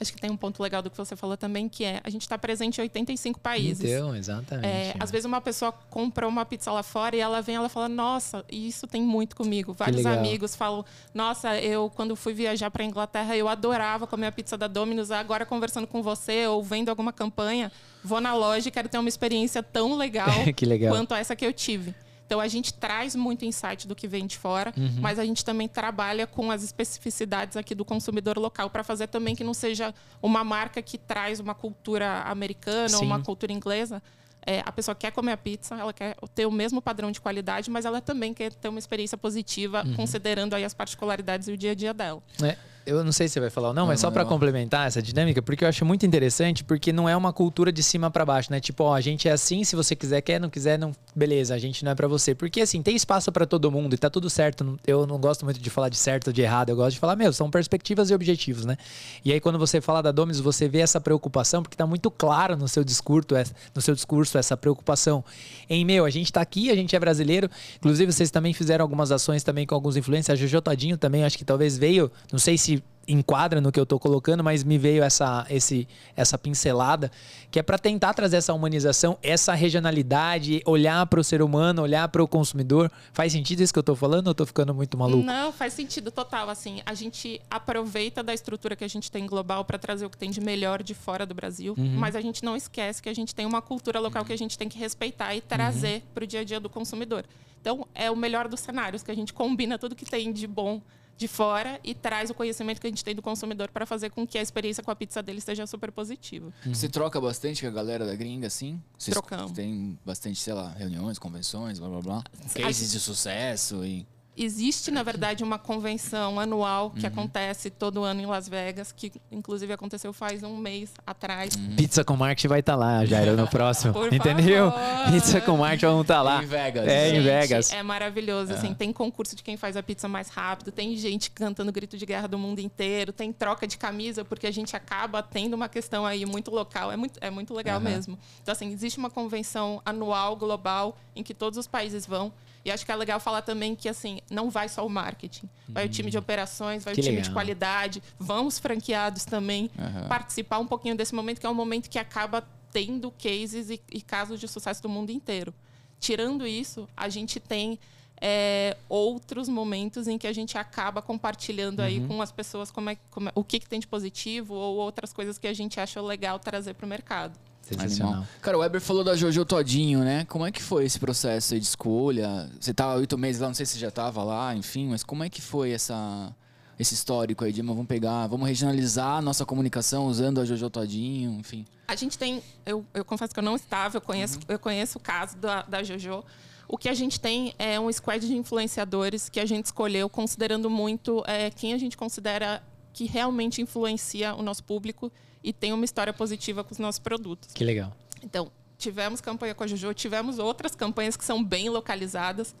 [0.00, 2.22] Acho que tem um ponto legal do que você falou também, que é a gente
[2.22, 3.84] está presente em 85 países.
[3.84, 4.66] Então, exatamente.
[4.66, 7.88] É, às vezes uma pessoa compra uma pizza lá fora e ela vem ela fala,
[7.88, 9.74] nossa, isso tem muito comigo.
[9.74, 14.56] Vários amigos falam, nossa, eu quando fui viajar para Inglaterra, eu adorava comer a pizza
[14.56, 15.10] da Domino's.
[15.10, 17.70] Agora conversando com você ou vendo alguma campanha,
[18.02, 20.30] vou na loja e quero ter uma experiência tão legal,
[20.62, 20.94] legal.
[20.94, 21.94] quanto essa que eu tive.
[22.30, 25.00] Então a gente traz muito insight do que vem de fora, uhum.
[25.00, 29.34] mas a gente também trabalha com as especificidades aqui do consumidor local para fazer também
[29.34, 32.96] que não seja uma marca que traz uma cultura americana Sim.
[32.98, 34.00] ou uma cultura inglesa.
[34.46, 37.68] É, a pessoa quer comer a pizza, ela quer ter o mesmo padrão de qualidade,
[37.68, 39.94] mas ela também quer ter uma experiência positiva, uhum.
[39.94, 42.22] considerando aí as particularidades e o dia a dia dela.
[42.44, 42.56] É
[42.90, 45.40] eu não sei se você vai falar ou não, mas só para complementar essa dinâmica,
[45.40, 48.60] porque eu acho muito interessante, porque não é uma cultura de cima para baixo, né?
[48.60, 51.58] Tipo, ó, a gente é assim, se você quiser, quer, não quiser, não, beleza, a
[51.58, 52.34] gente não é para você.
[52.34, 54.78] Porque assim, tem espaço para todo mundo e tá tudo certo.
[54.86, 57.16] Eu não gosto muito de falar de certo ou de errado, eu gosto de falar,
[57.16, 58.76] meu, são perspectivas e objetivos, né?
[59.24, 62.56] E aí quando você fala da Domus, você vê essa preocupação, porque tá muito claro
[62.56, 63.28] no seu discurso,
[63.74, 65.24] no seu discurso essa preocupação
[65.68, 67.48] em, meu, a gente tá aqui, a gente é brasileiro.
[67.76, 71.38] Inclusive vocês também fizeram algumas ações também com alguns influencers, a Jojo Todinho também, acho
[71.38, 72.79] que talvez veio, não sei se
[73.12, 77.10] enquadra no que eu estou colocando, mas me veio essa, esse, essa pincelada,
[77.50, 82.06] que é para tentar trazer essa humanização, essa regionalidade, olhar para o ser humano, olhar
[82.08, 82.90] para o consumidor.
[83.12, 85.24] Faz sentido isso que eu estou falando ou estou ficando muito maluco?
[85.24, 86.48] Não, faz sentido total.
[86.48, 90.16] Assim, a gente aproveita da estrutura que a gente tem global para trazer o que
[90.16, 91.96] tem de melhor de fora do Brasil, uhum.
[91.96, 94.56] mas a gente não esquece que a gente tem uma cultura local que a gente
[94.56, 96.02] tem que respeitar e trazer uhum.
[96.14, 97.24] para o dia a dia do consumidor.
[97.60, 100.80] Então, é o melhor dos cenários, que a gente combina tudo que tem de bom
[101.20, 104.26] de fora e traz o conhecimento que a gente tem do consumidor para fazer com
[104.26, 106.50] que a experiência com a pizza dele seja super positiva.
[106.64, 106.72] Uhum.
[106.72, 108.82] Você troca bastante com a galera da gringa, assim?
[108.96, 109.52] Vocês Trocamos.
[109.52, 112.24] Tem bastante, sei lá, reuniões, convenções, blá blá blá.
[112.54, 117.06] Cases de sucesso e existe, na verdade, uma convenção anual que uhum.
[117.06, 121.54] acontece todo ano em Las Vegas, que inclusive aconteceu faz um mês atrás.
[121.54, 121.76] Uhum.
[121.76, 123.92] Pizza com Marketing vai estar tá lá, Jairo, no próximo.
[123.92, 124.70] Por Entendeu?
[124.70, 125.12] Favor.
[125.12, 126.42] Pizza com Marketing vão estar tá lá.
[126.42, 126.88] Em Vegas.
[126.88, 127.72] É, gente, em Vegas.
[127.72, 128.52] É maravilhoso.
[128.52, 128.74] Assim, é.
[128.74, 132.28] tem concurso de quem faz a pizza mais rápido, tem gente cantando grito de guerra
[132.28, 136.24] do mundo inteiro, tem troca de camisa, porque a gente acaba tendo uma questão aí
[136.24, 136.90] muito local.
[136.90, 137.84] É muito, é muito legal uhum.
[137.84, 138.18] mesmo.
[138.42, 142.32] Então, assim, existe uma convenção anual, global, em que todos os países vão.
[142.64, 145.48] E acho que é legal falar também que assim, não vai só o marketing.
[145.68, 145.86] Vai hum.
[145.86, 147.28] o time de operações, vai que o time legal.
[147.28, 150.08] de qualidade, vão os franqueados também uhum.
[150.08, 154.02] participar um pouquinho desse momento, que é um momento que acaba tendo cases e, e
[154.02, 155.54] casos de sucesso do mundo inteiro.
[155.98, 157.78] Tirando isso, a gente tem
[158.20, 161.84] é, outros momentos em que a gente acaba compartilhando uhum.
[161.84, 164.76] aí com as pessoas como é, como é, o que, que tem de positivo ou
[164.76, 167.38] outras coisas que a gente acha legal trazer para o mercado.
[167.74, 168.26] Sensacional.
[168.40, 170.24] Cara, o Weber falou da Jojo Todinho, né?
[170.28, 172.50] Como é que foi esse processo de escolha?
[172.58, 175.28] Você tava oito meses lá, não sei se já tava lá, enfim, mas como é
[175.28, 176.34] que foi essa,
[176.78, 181.38] esse histórico aí de vamos pegar, vamos regionalizar a nossa comunicação usando a Jojo Todinho,
[181.38, 181.64] enfim?
[181.86, 184.44] A gente tem, eu, eu confesso que eu não estava, eu conheço, uhum.
[184.48, 186.24] eu conheço o caso da, da Jojo.
[186.66, 190.70] O que a gente tem é um squad de influenciadores que a gente escolheu considerando
[190.70, 195.10] muito é, quem a gente considera que realmente influencia o nosso público
[195.42, 197.52] e tem uma história positiva com os nossos produtos.
[197.52, 197.92] Que legal.
[198.22, 202.54] Então, tivemos campanha com a Jojo, tivemos outras campanhas que são bem localizadas,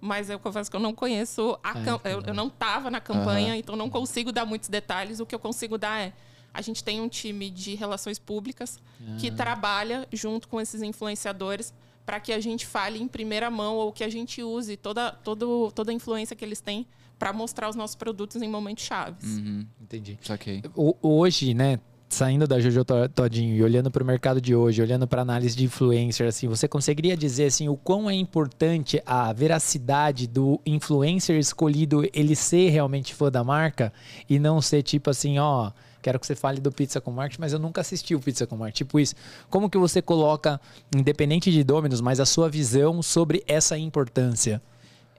[0.00, 3.58] mas eu confesso que eu não conheço a eu, eu, não estava na campanha, uhum.
[3.58, 5.20] então não consigo dar muitos detalhes.
[5.20, 6.12] O que eu consigo dar é
[6.52, 9.18] a gente tem um time de relações públicas uhum.
[9.18, 11.72] que trabalha junto com esses influenciadores
[12.04, 15.70] para que a gente fale em primeira mão ou que a gente use toda, todo,
[15.72, 16.86] toda a influência que eles têm
[17.18, 19.38] para mostrar os nossos produtos em momentos chaves.
[19.38, 19.66] Uhum.
[19.80, 20.18] Entendi.
[20.22, 20.62] Saquei.
[21.02, 25.22] Hoje, né, saindo da Jojo Todinho e olhando para o mercado de hoje, olhando para
[25.22, 30.60] análise de influencer, assim, você conseguiria dizer assim o quão é importante a veracidade do
[30.64, 33.92] influencer escolhido ele ser realmente fã da marca
[34.28, 37.52] e não ser tipo assim, ó, quero que você fale do Pizza com Marte, mas
[37.52, 38.76] eu nunca assisti o Pizza com Marte.
[38.76, 39.14] Tipo isso.
[39.50, 40.60] Como que você coloca,
[40.94, 44.62] independente de Dominos, mas a sua visão sobre essa importância?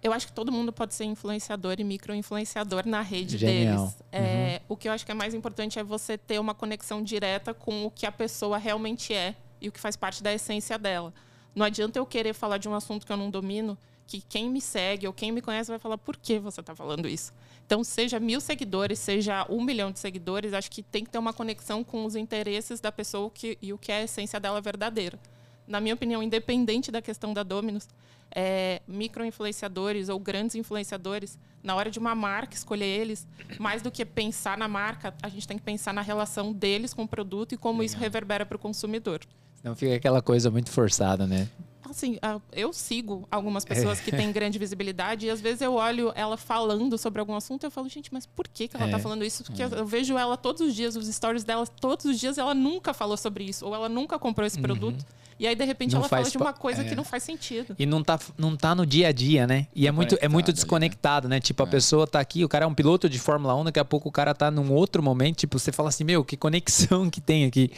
[0.01, 3.77] Eu acho que todo mundo pode ser influenciador e micro-influenciador na rede Genial.
[3.87, 3.97] deles.
[4.11, 7.53] É, O que eu acho que é mais importante é você ter uma conexão direta
[7.53, 11.13] com o que a pessoa realmente é e o que faz parte da essência dela.
[11.55, 14.61] Não adianta eu querer falar de um assunto que eu não domino, que quem me
[14.61, 17.33] segue ou quem me conhece vai falar por que você está falando isso.
[17.65, 21.33] Então, seja mil seguidores, seja um milhão de seguidores, acho que tem que ter uma
[21.33, 25.19] conexão com os interesses da pessoa que- e o que é a essência dela verdadeira.
[25.67, 27.89] Na minha opinião, independente da questão da Dominus,
[28.31, 33.27] é, micro-influenciadores ou grandes influenciadores, na hora de uma marca, escolher eles,
[33.59, 37.03] mais do que pensar na marca, a gente tem que pensar na relação deles com
[37.03, 39.19] o produto e como isso reverbera para o consumidor.
[39.63, 41.49] Não fica aquela coisa muito forçada, né?
[41.89, 46.11] Assim, ah, eu sigo algumas pessoas que têm grande visibilidade e às vezes eu olho
[46.15, 48.91] ela falando sobre algum assunto e eu falo, gente, mas por que, que ela É.
[48.91, 49.43] tá falando isso?
[49.45, 52.53] Porque eu, eu vejo ela todos os dias, os stories dela, todos os dias ela
[52.53, 55.05] nunca falou sobre isso, ou ela nunca comprou esse produto.
[55.39, 55.93] E aí, de repente.
[55.93, 56.85] Não ela fala de uma coisa é.
[56.85, 57.75] que não faz sentido.
[57.77, 59.67] E não tá, não tá no dia a dia, né?
[59.75, 60.53] E é muito, é muito né?
[60.53, 61.39] desconectado, né?
[61.39, 63.85] Tipo, a pessoa tá aqui, o cara é um piloto de Fórmula 1, daqui a
[63.85, 67.21] pouco o cara tá num outro momento, tipo, você fala assim, meu, que conexão que
[67.21, 67.71] tem aqui.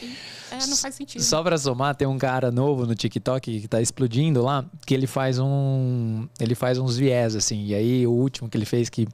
[0.50, 1.22] É, não faz sentido.
[1.22, 5.06] Só pra somar, tem um cara novo no TikTok que tá explodindo lá, que ele
[5.06, 6.26] faz um.
[6.38, 7.66] Ele faz uns viés, assim.
[7.66, 9.06] E aí o último que ele fez que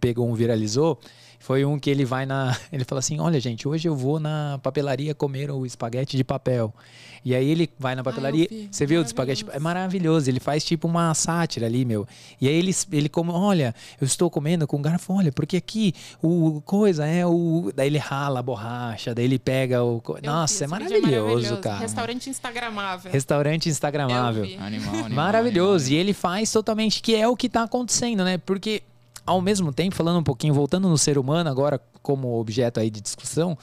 [0.00, 0.98] pegou um viralizou.
[1.38, 2.56] Foi um que ele vai na.
[2.70, 6.72] Ele fala assim: Olha, gente, hoje eu vou na papelaria comer o espaguete de papel.
[7.24, 8.46] E aí ele vai na papelaria.
[8.50, 8.68] vi.
[8.70, 9.46] Você viu o espaguete?
[9.52, 10.28] É maravilhoso.
[10.28, 12.06] Ele faz tipo uma sátira ali, meu.
[12.40, 16.60] E aí ele, ele come, olha, eu estou comendo com garfo, olha, porque aqui o
[16.62, 17.72] coisa é o.
[17.74, 20.02] Daí ele rala a borracha, daí ele pega o.
[20.06, 21.78] Eu vi, Nossa, é esse vídeo maravilhoso, cara.
[21.78, 23.12] Restaurante instagramável.
[23.12, 24.44] Restaurante Instagramável.
[24.44, 25.10] Animal, animal.
[25.10, 25.86] Maravilhoso.
[25.86, 25.98] animal.
[25.98, 28.38] E ele faz totalmente, que é o que tá acontecendo, né?
[28.38, 28.82] Porque,
[29.24, 33.00] ao mesmo tempo, falando um pouquinho, voltando no ser humano, agora como objeto aí de
[33.00, 33.56] discussão,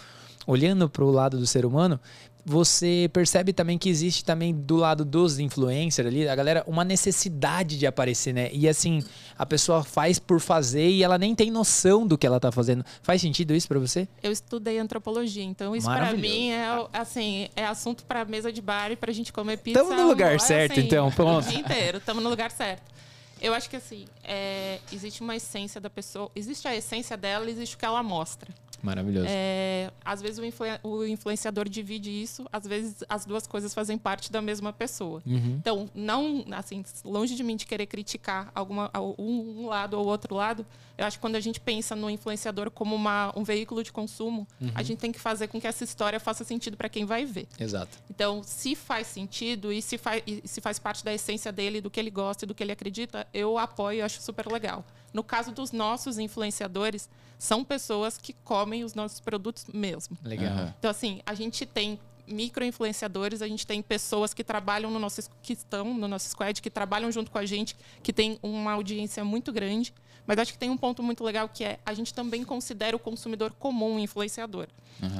[0.47, 1.99] olhando para o lado do ser humano,
[2.45, 7.77] você percebe também que existe também do lado dos influencers ali, a galera, uma necessidade
[7.77, 8.49] de aparecer, né?
[8.51, 9.03] E assim,
[9.37, 12.83] a pessoa faz por fazer e ela nem tem noção do que ela tá fazendo.
[13.01, 14.07] Faz sentido isso para você?
[14.23, 18.91] Eu estudei antropologia, então isso para mim é assim, é assunto para mesa de bar
[18.91, 19.79] e pra gente comer pizza.
[19.83, 21.45] Tamo no lugar um- certo, assim, então, pronto.
[21.45, 22.83] O dia inteiro, estamos no lugar certo.
[23.41, 27.75] Eu acho que assim, é, existe uma essência da pessoa, existe a essência dela, existe
[27.75, 28.49] o que ela mostra.
[28.81, 29.27] Maravilhoso.
[29.29, 33.97] É, às vezes o, influen- o influenciador divide isso, às vezes as duas coisas fazem
[33.97, 35.21] parte da mesma pessoa.
[35.25, 35.55] Uhum.
[35.59, 40.65] Então, não, assim, longe de mim de querer criticar alguma, um, lado ou outro lado,
[40.97, 44.47] eu acho que quando a gente pensa no influenciador como uma, um veículo de consumo,
[44.61, 44.71] Uhum.
[44.75, 47.47] a gente tem que fazer com que essa história faça sentido para quem vai ver.
[47.59, 47.97] Exato.
[48.09, 51.89] Então, se faz sentido e se faz, e se faz parte da essência dele, do
[51.89, 54.83] que ele gosta e do que ele acredita, eu apoio e acho super legal.
[55.13, 60.17] No caso dos nossos influenciadores, são pessoas que comem os nossos produtos mesmo.
[60.23, 60.51] Legal.
[60.51, 60.75] Aham.
[60.77, 61.97] Então, assim, a gente tem
[62.27, 66.69] micro-influenciadores, a gente tem pessoas que trabalham no nosso, que estão no nosso squad, que
[66.69, 69.93] trabalham junto com a gente, que tem uma audiência muito grande.
[70.27, 72.99] Mas acho que tem um ponto muito legal que é a gente também considera o
[72.99, 74.67] consumidor comum um influenciador.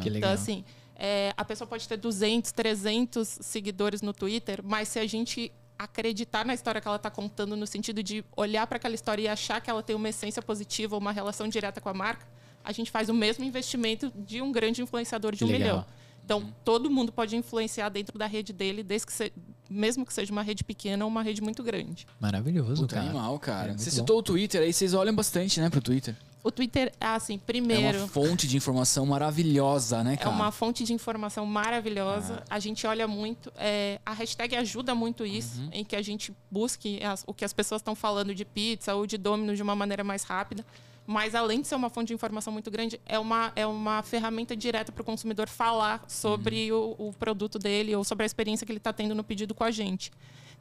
[0.03, 0.17] Que legal.
[0.17, 0.63] Então, assim,
[0.95, 6.46] é, a pessoa pode ter 200, 300 seguidores no Twitter, mas se a gente acreditar
[6.46, 9.62] na história que ela está contando, no sentido de olhar para aquela história e achar
[9.62, 12.28] que ela tem uma essência positiva, uma relação direta com a marca,
[12.63, 15.60] a gente faz o mesmo investimento de um grande influenciador de um legal.
[15.62, 15.86] milhão.
[16.26, 19.34] Então, todo mundo pode influenciar dentro da rede dele, desde que se-
[19.70, 22.06] mesmo que seja uma rede pequena ou uma rede muito grande.
[22.20, 23.08] Maravilhoso, Puta cara.
[23.10, 23.72] animal, cara.
[23.72, 23.96] É Você bom.
[23.96, 26.15] citou o Twitter aí, vocês olham bastante, né, pro Twitter.
[26.41, 27.97] O Twitter, assim, É primeiro.
[27.99, 30.30] uma fonte de informação maravilhosa, né, É cara?
[30.30, 32.43] uma fonte de informação maravilhosa.
[32.49, 33.52] A gente olha muito.
[33.58, 37.52] é, a hashtag ajuda muito isso, em que a gente busque as- o que as
[37.52, 40.65] pessoas estão falando de pizza ou de Domino's de uma maneira mais rápida.
[41.06, 44.56] Mas além de ser uma fonte de informação muito grande, é uma, é uma ferramenta
[44.56, 48.71] direta para o consumidor falar sobre o, o produto dele ou sobre a experiência que
[48.71, 50.12] ele está tendo no pedido com a gente.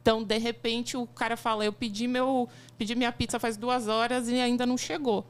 [0.01, 4.29] Então, de repente, o cara fala: Eu pedi, meu, pedi minha pizza faz duas horas
[4.29, 5.25] e ainda não chegou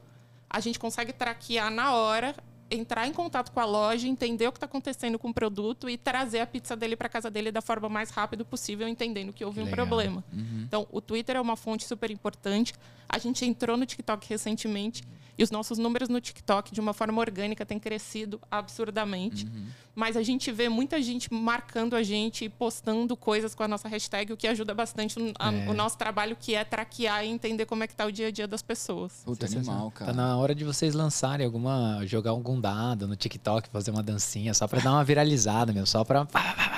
[0.49, 2.35] a gente consegue traquear na hora,
[2.71, 5.97] entrar em contato com a loja, entender o que está acontecendo com o produto e
[5.97, 9.59] trazer a pizza dele para casa dele da forma mais rápida possível, entendendo que houve
[9.59, 9.75] um Legal.
[9.75, 10.23] problema.
[10.33, 12.73] Então, o Twitter é uma fonte super importante.
[13.07, 15.03] A gente entrou no TikTok recentemente
[15.39, 19.45] E os nossos números no TikTok, de uma forma orgânica, têm crescido absurdamente.
[19.45, 19.67] Uhum.
[19.95, 23.87] Mas a gente vê muita gente marcando a gente e postando coisas com a nossa
[23.87, 25.69] hashtag, o que ajuda bastante o, a- É.
[25.69, 28.31] o nosso trabalho, que é traquear e entender como é que tá o dia a
[28.31, 29.21] dia das pessoas.
[29.23, 30.11] Puta animal, cara.
[30.11, 32.01] Tá na hora de vocês lançarem alguma.
[32.05, 35.85] jogar algum dado no TikTok, fazer uma dancinha, só pra dar uma viralizada, meu.
[35.85, 36.27] Só pra.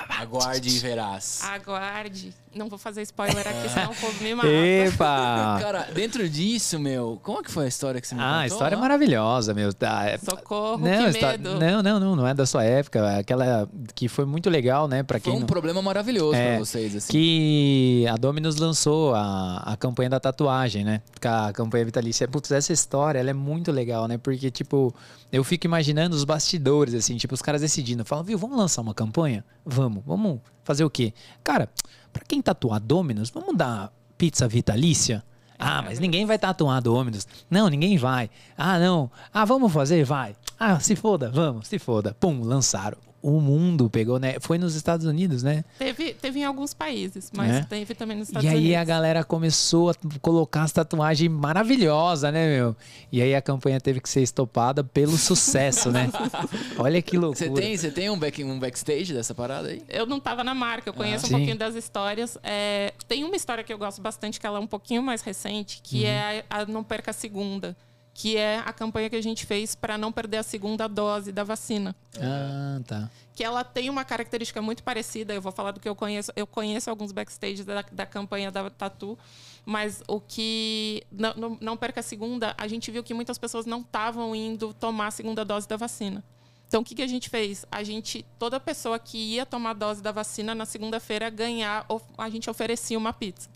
[0.09, 1.41] Aguarde e verás.
[1.43, 2.33] Aguarde.
[2.53, 4.49] Não vou fazer spoiler aqui, senão o povo me mata.
[4.49, 5.57] Epa!
[5.63, 8.35] Cara, dentro disso, meu, como é que foi a história que você me contou?
[8.35, 9.73] Ah, a história é maravilhosa, meu.
[9.73, 11.57] Tá, é- Socorro, não, que está- medo.
[11.57, 13.17] não, não, não, não é da sua época.
[13.19, 15.01] Aquela que foi muito legal, né?
[15.01, 17.11] Pra Foi quem um não- problema maravilhoso É, pra vocês, assim.
[17.11, 21.01] que a Dominus lançou a, a campanha da tatuagem, né?
[21.23, 22.27] A campanha vitalícia.
[22.27, 24.17] Putz, essa história, ela é muito legal, né?
[24.17, 24.93] Porque, tipo,
[25.31, 28.03] eu fico imaginando os bastidores, assim, tipo, os caras decidindo.
[28.03, 29.45] Falam, viu, vamos lançar uma campanha?
[29.65, 31.13] Vamos, vamos fazer o quê?
[31.43, 31.69] Cara,
[32.13, 35.23] pra quem tatuar Dominus, vamos dar pizza vitalícia?
[35.59, 37.27] Ah, mas ninguém vai tatuar Dominus.
[37.49, 38.29] Não, ninguém vai.
[38.57, 39.11] Ah, não.
[39.33, 40.03] Ah, vamos fazer?
[40.03, 40.35] Vai.
[40.59, 42.15] Ah, se foda, vamos, se foda.
[42.19, 43.10] Pum, lançaram.
[43.21, 44.35] O mundo pegou, né?
[44.39, 45.63] Foi nos Estados Unidos, né?
[45.77, 47.61] Teve, teve em alguns países, mas É?
[47.63, 48.77] teve também nos Estados E aí Unidos.
[48.77, 52.75] a galera começou a colocar as tatuagens maravilhosas, né, meu?
[53.11, 56.09] E aí a campanha teve que ser estopada pelo sucesso, né?
[56.79, 57.49] Olha que loucura.
[57.49, 59.83] Você tem, você tem um, back, um backstage dessa parada aí?
[59.87, 61.35] Eu não tava na marca, eu conheço um Sim.
[61.35, 62.37] pouquinho das histórias.
[62.43, 65.79] É, tem uma história que eu gosto bastante, que ela é um pouquinho mais recente,
[65.83, 67.75] que é a, a Não Perca a Segunda.
[68.13, 71.43] Que é a campanha que a gente fez para não perder a segunda dose da
[71.43, 71.95] vacina.
[72.19, 73.09] Ah, tá.
[73.33, 75.33] Que ela tem uma característica muito parecida.
[75.33, 76.31] Eu vou falar do que eu conheço.
[76.35, 79.17] Eu conheço alguns backstage da, da campanha da Tatu.
[79.65, 81.03] Mas o que.
[81.11, 84.73] Não, não, não perca a segunda, a gente viu que muitas pessoas não estavam indo
[84.73, 86.23] tomar a segunda dose da vacina.
[86.67, 87.65] Então, o que, que a gente fez?
[87.69, 91.85] A gente, toda pessoa que ia tomar a dose da vacina na segunda-feira ganhar,
[92.17, 93.49] a gente oferecia uma pizza.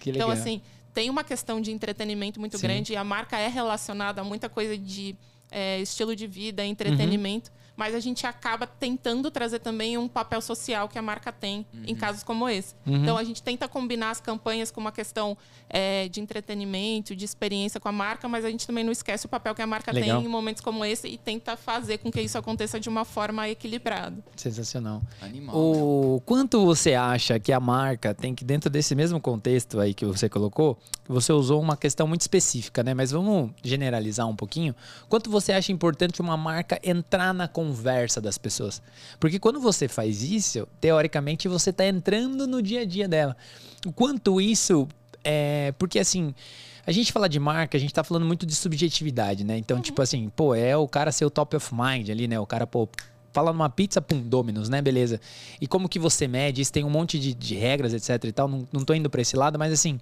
[0.00, 0.30] Que legal.
[0.30, 2.66] Então, assim, tem uma questão de entretenimento muito Sim.
[2.66, 5.16] grande e a marca é relacionada a muita coisa de
[5.50, 10.88] é, estilo de vida, entretenimento, mas a gente acaba tentando trazer também um papel social
[10.88, 12.74] que a marca tem em casos como esse.
[12.86, 15.36] Então, a gente tenta combinar as campanhas com uma questão
[15.68, 19.28] é, de entretenimento, de experiência com a marca, mas a gente também não esquece o
[19.28, 20.18] papel que a marca Legal.
[20.18, 23.48] tem em momentos como esse e tenta fazer com que isso aconteça de uma forma
[23.48, 24.16] equilibrada.
[24.36, 25.02] Sensacional.
[25.20, 25.56] Animal.
[25.56, 30.04] O quanto você acha que a marca tem que, dentro desse mesmo contexto aí que
[30.04, 32.94] você colocou, você usou uma questão muito específica, né?
[32.94, 34.74] Mas vamos generalizar um pouquinho.
[35.08, 38.82] Quanto você acha importante uma marca entrar na conversa das pessoas?
[39.20, 43.36] Porque quando você faz isso, teoricamente você está entrando no dia a dia dela.
[43.86, 44.88] O quanto isso
[45.24, 45.72] é.
[45.78, 46.34] Porque assim.
[46.84, 49.56] A gente fala de marca, a gente tá falando muito de subjetividade, né?
[49.56, 52.40] Então, tipo assim, pô, é o cara ser o top of mind ali, né?
[52.40, 52.88] O cara, pô,
[53.32, 54.82] fala numa pizza, pum, Domino's, né?
[54.82, 55.20] Beleza.
[55.60, 56.60] E como que você mede?
[56.60, 58.48] Isso tem um monte de, de regras, etc e tal.
[58.48, 60.00] Não, não tô indo pra esse lado, mas assim,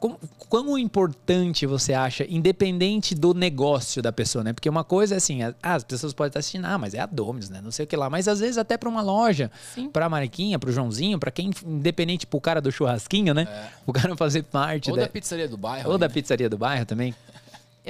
[0.00, 4.52] como, quão importante você acha, independente do negócio da pessoa, né?
[4.52, 7.06] Porque uma coisa é assim, a- as pessoas podem estar assistindo, ah, mas é a
[7.06, 7.60] Domino's, né?
[7.62, 8.08] Não sei o que lá.
[8.10, 9.88] Mas às vezes até pra uma loja, Sim.
[9.90, 13.46] pra Mariquinha, pro Joãozinho, pra quem, independente pro cara do churrasquinho, né?
[13.86, 15.86] O cara fazer parte Ou da, da pizzaria do bairro.
[15.88, 16.14] ou aí, da né?
[16.14, 17.14] pizzaria do bairro também.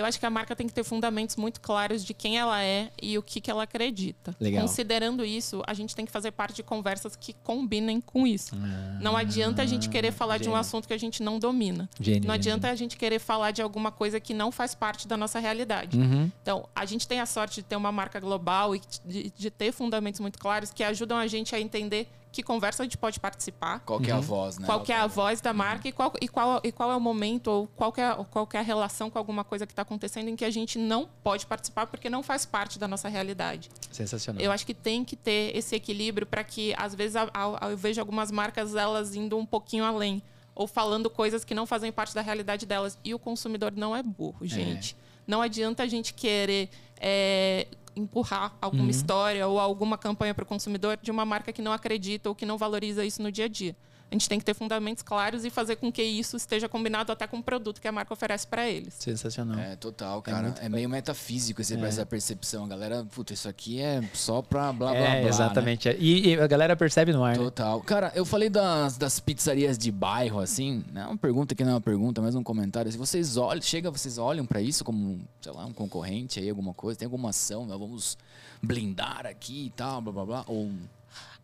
[0.01, 2.91] Eu acho que a marca tem que ter fundamentos muito claros de quem ela é
[3.01, 4.35] e o que, que ela acredita.
[4.41, 4.63] Legal.
[4.63, 8.57] Considerando isso, a gente tem que fazer parte de conversas que combinem com isso.
[9.01, 10.61] não adianta a gente querer falar de um gênio.
[10.61, 11.89] assunto que a gente não domina.
[12.01, 15.07] Gênio, não gênio, adianta a gente querer falar de alguma coisa que não faz parte
[15.07, 15.99] da nossa realidade.
[15.99, 16.31] Uhum.
[16.43, 19.73] Então, a gente tem a sorte de ter uma marca global e de, de ter
[19.73, 23.81] fundamentos muito claros que ajudam a gente a entender que conversa a gente pode participar,
[23.81, 24.65] Qual que é a voz, né?
[24.67, 27.01] qual que é a voz da marca e qual, e qual, e qual é o
[27.01, 29.83] momento ou qual que é, qual que é a relação com alguma coisa que está
[29.83, 33.69] acontecendo em que a gente não pode participar porque não faz parte da nossa realidade.
[33.91, 34.41] Sensacional.
[34.41, 37.77] Eu acho que tem que ter esse equilíbrio para que, às vezes, a- a- eu
[37.77, 40.23] vejo algumas marcas elas indo um pouquinho além
[40.55, 42.97] ou falando coisas que não fazem parte da realidade delas.
[43.05, 44.97] E o consumidor não é burro, gente.
[45.27, 46.69] Não adianta a gente querer
[47.01, 47.67] é,
[48.01, 52.29] empurrar alguma história ou alguma campanha para o consumidor de uma marca que não acredita
[52.29, 53.77] ou que não valoriza isso no dia a dia.
[54.11, 57.27] A gente tem que ter fundamentos claros e fazer com que isso esteja combinado até
[57.29, 58.95] com o produto que a marca oferece para eles.
[58.95, 59.57] Sensacional.
[59.59, 60.39] É, total, cara.
[60.39, 62.65] É, muito- meio metafísico esse, essa percepção.
[62.65, 64.99] A galera, puta, isso aqui é só pra blá blá blá.
[65.01, 65.29] É, né?
[65.29, 65.89] exatamente.
[65.99, 67.37] E, e a galera percebe no ar.
[67.37, 67.45] né?
[67.45, 67.81] Total.
[67.83, 71.71] Cara, eu falei das, das pizzarias de bairro, assim, não é uma pergunta que não
[71.71, 72.91] é uma pergunta, mas um comentário.
[72.91, 76.75] Se vocês olham, chega, vocês olham pra isso como, sei lá, um concorrente aí, alguma
[76.75, 78.19] coisa, tem alguma ação, nós vamos
[78.61, 80.45] blindar aqui e tal, blá blá blá.
[80.49, 80.71] Ou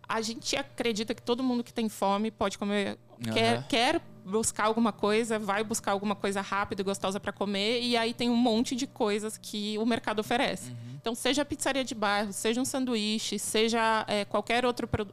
[0.09, 3.35] a gente acredita que todo mundo que tem fome pode comer, Aham.
[3.35, 7.97] quer, quer buscar alguma coisa, vai buscar alguma coisa rápida e gostosa para comer, e
[7.97, 10.71] aí tem um monte de coisas que o mercado oferece.
[10.71, 10.77] Uhum.
[11.01, 14.65] Então, seja pizzaria de bairro, seja um sanduíche, seja é, qualquer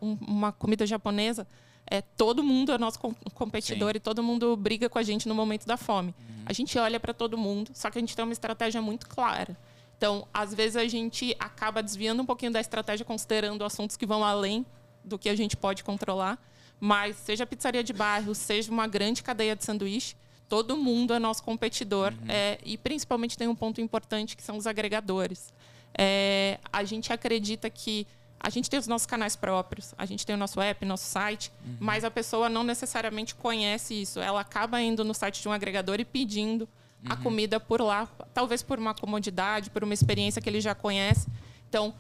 [0.02, 1.48] um- uma comida japonesa,
[1.86, 3.98] é, todo mundo é nosso com- competidor Sim.
[3.98, 6.16] e todo mundo briga com a gente no momento da fome.
[6.20, 6.44] Uhum.
[6.48, 9.56] A gente olha para todo mundo, só que a gente tem uma estratégia muito clara.
[9.96, 14.24] Então, às vezes a gente acaba desviando um pouquinho da estratégia, considerando assuntos que vão
[14.24, 14.66] além
[15.04, 16.38] do que a gente pode controlar.
[16.80, 20.16] Mas seja pizzaria de bairro, seja uma grande cadeia de sanduíche,
[20.50, 22.12] todo mundo é nosso competidor.
[22.12, 22.30] Uhum.
[22.30, 25.54] É, e principalmente tem um ponto importante que são os agregadores.
[25.98, 28.06] É, a gente acredita que
[28.40, 31.50] a gente tem os nossos canais próprios, a gente tem o nosso app, nosso site,
[31.66, 31.78] uhum.
[31.80, 34.20] mas a pessoa não necessariamente conhece isso.
[34.20, 37.12] Ela acaba indo no site de um agregador e pedindo uhum.
[37.14, 41.30] a comida por lá, talvez por uma comodidade, por uma experiência que ele já conhece.
[41.70, 41.94] Então,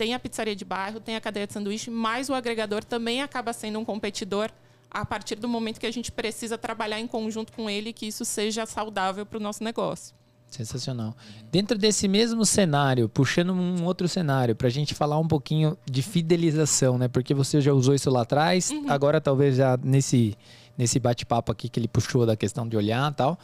[0.00, 3.52] tem a pizzaria de bairro, tem a cadeia de sanduíche, mas o agregador também acaba
[3.52, 4.50] sendo um competidor
[4.90, 8.24] a partir do momento que a gente precisa trabalhar em conjunto com ele, que isso
[8.24, 10.14] seja saudável para o nosso negócio.
[10.48, 11.14] Sensacional.
[11.52, 16.00] Dentro desse mesmo cenário, puxando um outro cenário, para a gente falar um pouquinho de
[16.00, 17.06] fidelização, né?
[17.06, 18.86] Porque você já usou isso lá atrás, uhum.
[18.88, 20.34] agora talvez já nesse,
[20.78, 23.38] nesse bate-papo aqui que ele puxou da questão de olhar e tal.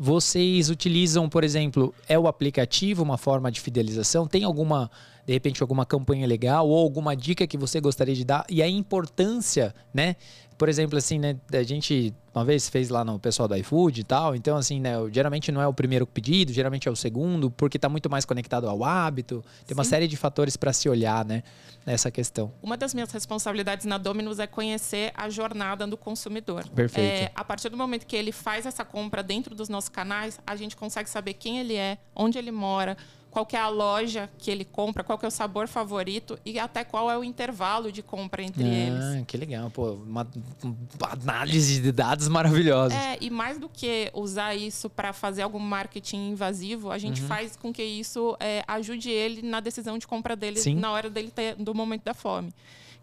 [0.00, 4.28] Vocês utilizam, por exemplo, é o aplicativo uma forma de fidelização?
[4.28, 4.88] Tem alguma,
[5.26, 8.46] de repente, alguma campanha legal ou alguma dica que você gostaria de dar?
[8.48, 10.14] E a importância, né?
[10.58, 11.36] Por exemplo, assim, né?
[11.52, 14.34] A gente uma vez fez lá no pessoal do iFood e tal.
[14.34, 14.92] Então, assim, né?
[15.12, 18.68] Geralmente não é o primeiro pedido, geralmente é o segundo, porque está muito mais conectado
[18.68, 19.44] ao hábito.
[19.66, 19.74] Tem Sim.
[19.74, 21.42] uma série de fatores para se olhar, né?
[21.86, 22.52] Nessa questão.
[22.62, 26.68] Uma das minhas responsabilidades na Domino's é conhecer a jornada do consumidor.
[26.68, 27.24] Perfeito.
[27.24, 30.54] É, a partir do momento que ele faz essa compra dentro dos nossos canais, a
[30.54, 32.96] gente consegue saber quem ele é, onde ele mora,
[33.30, 37.10] qual é a loja que ele compra, qual é o sabor favorito e até qual
[37.10, 39.26] é o intervalo de compra entre ah, eles.
[39.26, 40.26] Que legal, pô, uma,
[40.62, 40.76] uma,
[41.12, 42.94] análise de dados maravilhosa.
[42.94, 47.28] É, e mais do que usar isso para fazer algum marketing invasivo, a gente uhum.
[47.28, 50.76] faz com que isso é, ajude ele na decisão de compra dele Sim.
[50.76, 52.52] na hora dele ter, do momento da fome.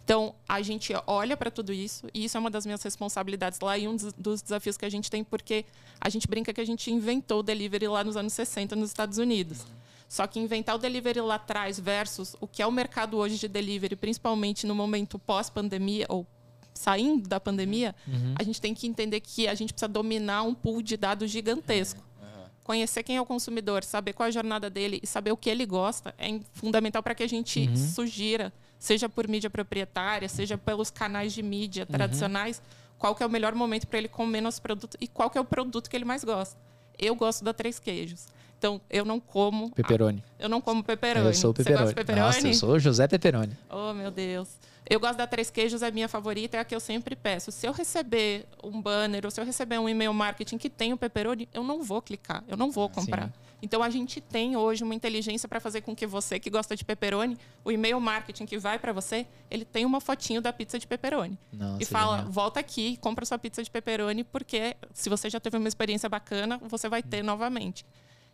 [0.03, 3.75] Então, a gente olha para tudo isso, e isso é uma das minhas responsabilidades lá
[3.75, 5.65] e um dos desafios que a gente tem, porque
[5.99, 9.17] a gente brinca que a gente inventou o delivery lá nos anos 60 nos Estados
[9.17, 9.61] Unidos.
[9.61, 9.84] Uhum.
[10.07, 13.47] Só que inventar o delivery lá atrás versus o que é o mercado hoje de
[13.47, 16.25] delivery, principalmente no momento pós-pandemia ou
[16.73, 18.35] saindo da pandemia, uhum.
[18.37, 22.03] a gente tem que entender que a gente precisa dominar um pool de dados gigantesco.
[22.21, 22.45] Uhum.
[22.63, 25.49] Conhecer quem é o consumidor, saber qual é a jornada dele e saber o que
[25.49, 27.75] ele gosta é fundamental para que a gente uhum.
[27.75, 31.93] sugira, seja por mídia proprietária, seja pelos canais de mídia uhum.
[31.93, 32.61] tradicionais,
[32.97, 35.41] qual que é o melhor momento para ele comer nosso produto e qual que é
[35.41, 36.59] o produto que ele mais gosta.
[36.97, 38.27] Eu gosto da Três Queijos.
[38.57, 39.69] Então, eu não como.
[39.71, 40.23] Peperoni.
[40.39, 41.25] eu não como peperoni.
[41.25, 41.77] Eu sou peperoni.
[41.77, 42.25] Você gosta de peperoni?
[42.25, 43.57] Nossa, eu sou José Peperoni.
[43.69, 44.49] Oh, meu Deus.
[44.87, 47.51] Eu gosto da Três Queijos, é a minha favorita, é a que eu sempre peço.
[47.51, 50.97] Se eu receber um banner ou se eu receber um e-mail marketing que tem o
[50.97, 53.27] pepperoni, eu não vou clicar, eu não vou comprar.
[53.27, 53.33] Sim.
[53.61, 56.85] Então a gente tem hoje uma inteligência para fazer com que você que gosta de
[56.85, 60.85] pepperoni, o e-mail marketing que vai para você, ele tem uma fotinho da pizza de
[60.85, 61.37] pepperoni.
[61.51, 62.31] Nossa, e fala, genial.
[62.31, 66.59] volta aqui, compra sua pizza de pepperoni, porque se você já teve uma experiência bacana,
[66.63, 67.83] você vai ter novamente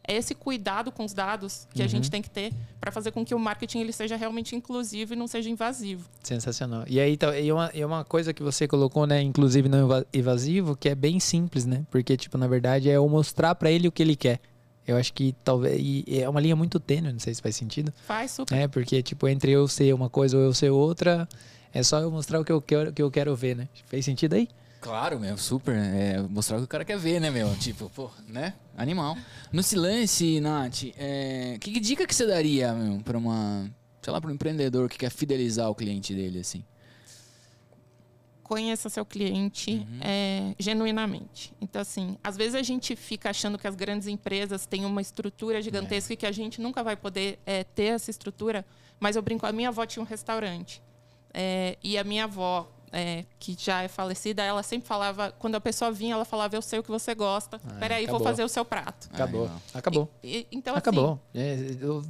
[0.07, 1.85] é esse cuidado com os dados que uhum.
[1.85, 5.13] a gente tem que ter para fazer com que o marketing ele seja realmente inclusivo
[5.13, 6.09] e não seja invasivo.
[6.23, 6.83] Sensacional.
[6.87, 10.75] E aí tá, e uma, e uma coisa que você colocou, né, inclusive não invasivo,
[10.75, 11.85] que é bem simples, né?
[11.91, 14.39] Porque tipo, na verdade é eu mostrar para ele o que ele quer.
[14.87, 17.93] Eu acho que talvez é uma linha muito tênue, não sei se faz sentido.
[18.05, 18.55] Faz super.
[18.55, 21.29] É, porque tipo, entre eu ser uma coisa ou eu ser outra,
[21.73, 23.69] é só eu mostrar o que eu quero, que eu quero ver, né?
[23.85, 24.49] Fez sentido aí?
[24.81, 25.75] Claro, meu, super.
[25.75, 27.55] É, mostrar o que o cara quer ver, né, meu?
[27.55, 28.55] Tipo, pô, né?
[28.75, 29.15] Animal.
[29.53, 33.69] No silêncio, Nath, é, que, que, dica que você daria, meu, pra uma,
[34.01, 36.65] sei lá, pra um empreendedor que quer fidelizar o cliente dele, assim?
[38.41, 39.99] Conheça seu cliente uhum.
[40.01, 41.53] é, genuinamente.
[41.61, 45.61] Então, assim, às vezes a gente fica achando que as grandes empresas têm uma estrutura
[45.61, 46.15] gigantesca é.
[46.15, 48.65] e que a gente nunca vai poder é, ter essa estrutura.
[48.99, 50.81] Mas eu brinco, a minha avó tinha um restaurante.
[51.31, 55.61] É, e a minha avó é, que já é falecida, ela sempre falava, quando a
[55.61, 58.19] pessoa vinha, ela falava, eu sei o que você gosta, ah, peraí, acabou.
[58.19, 59.09] vou fazer o seu prato.
[59.13, 60.09] Acabou, acabou.
[60.21, 61.19] E, e, então, acabou.
[61.33, 62.03] Assim, é, eu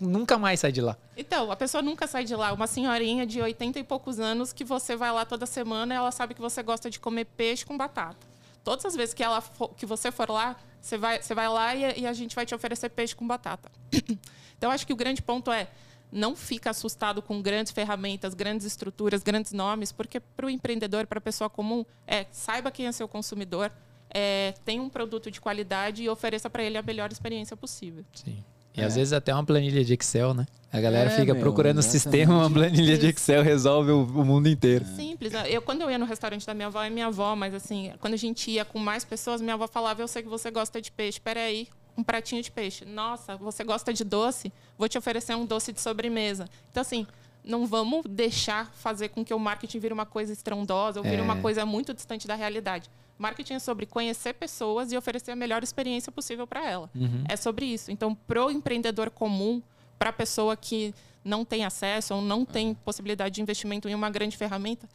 [0.00, 0.96] nunca mais sai de lá.
[1.16, 2.52] Então, a pessoa nunca sai de lá.
[2.52, 6.34] Uma senhorinha de 80 e poucos anos que você vai lá toda semana, ela sabe
[6.34, 8.26] que você gosta de comer peixe com batata.
[8.62, 11.74] Todas as vezes que, ela for, que você for lá, você vai, você vai lá
[11.74, 13.70] e, e a gente vai te oferecer peixe com batata.
[14.58, 15.68] então, acho que o grande ponto é
[16.16, 21.18] não fica assustado com grandes ferramentas, grandes estruturas, grandes nomes, porque para o empreendedor, para
[21.18, 23.70] a pessoa comum, é saiba quem é seu consumidor,
[24.10, 28.04] é, tenha um produto de qualidade e ofereça para ele a melhor experiência possível.
[28.14, 28.42] Sim.
[28.74, 28.84] E é.
[28.84, 30.46] às vezes até uma planilha de Excel, né?
[30.72, 34.24] A galera é, fica meu, procurando o sistema, uma planilha de Excel resolve o, o
[34.24, 34.84] mundo inteiro.
[34.84, 35.32] Simples.
[35.48, 38.14] Eu, quando eu ia no restaurante da minha avó, é minha avó, mas assim, quando
[38.14, 40.92] a gente ia com mais pessoas, minha avó falava, eu sei que você gosta de
[40.92, 42.84] peixe, peraí, um pratinho de peixe.
[42.84, 44.52] Nossa, você gosta de doce?
[44.76, 46.48] Vou te oferecer um doce de sobremesa.
[46.70, 47.06] Então, assim,
[47.42, 51.22] não vamos deixar fazer com que o marketing vire uma coisa estrondosa ou vire É.
[51.22, 52.90] uma coisa muito distante da realidade.
[53.18, 56.90] Marketing é sobre conhecer pessoas e oferecer a melhor experiência possível para ela.
[57.28, 57.90] É sobre isso.
[57.90, 59.62] Então, pro empreendedor comum,
[59.98, 60.94] para a pessoa que
[61.24, 64.86] não tem acesso ou não tem possibilidade de investimento em uma grande ferramenta,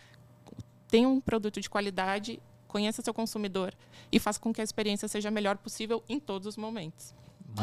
[0.87, 2.39] tenha um produto de qualidade,
[2.71, 3.73] conheça seu consumidor
[4.11, 7.13] e faça com que a experiência seja a melhor possível em todos os momentos.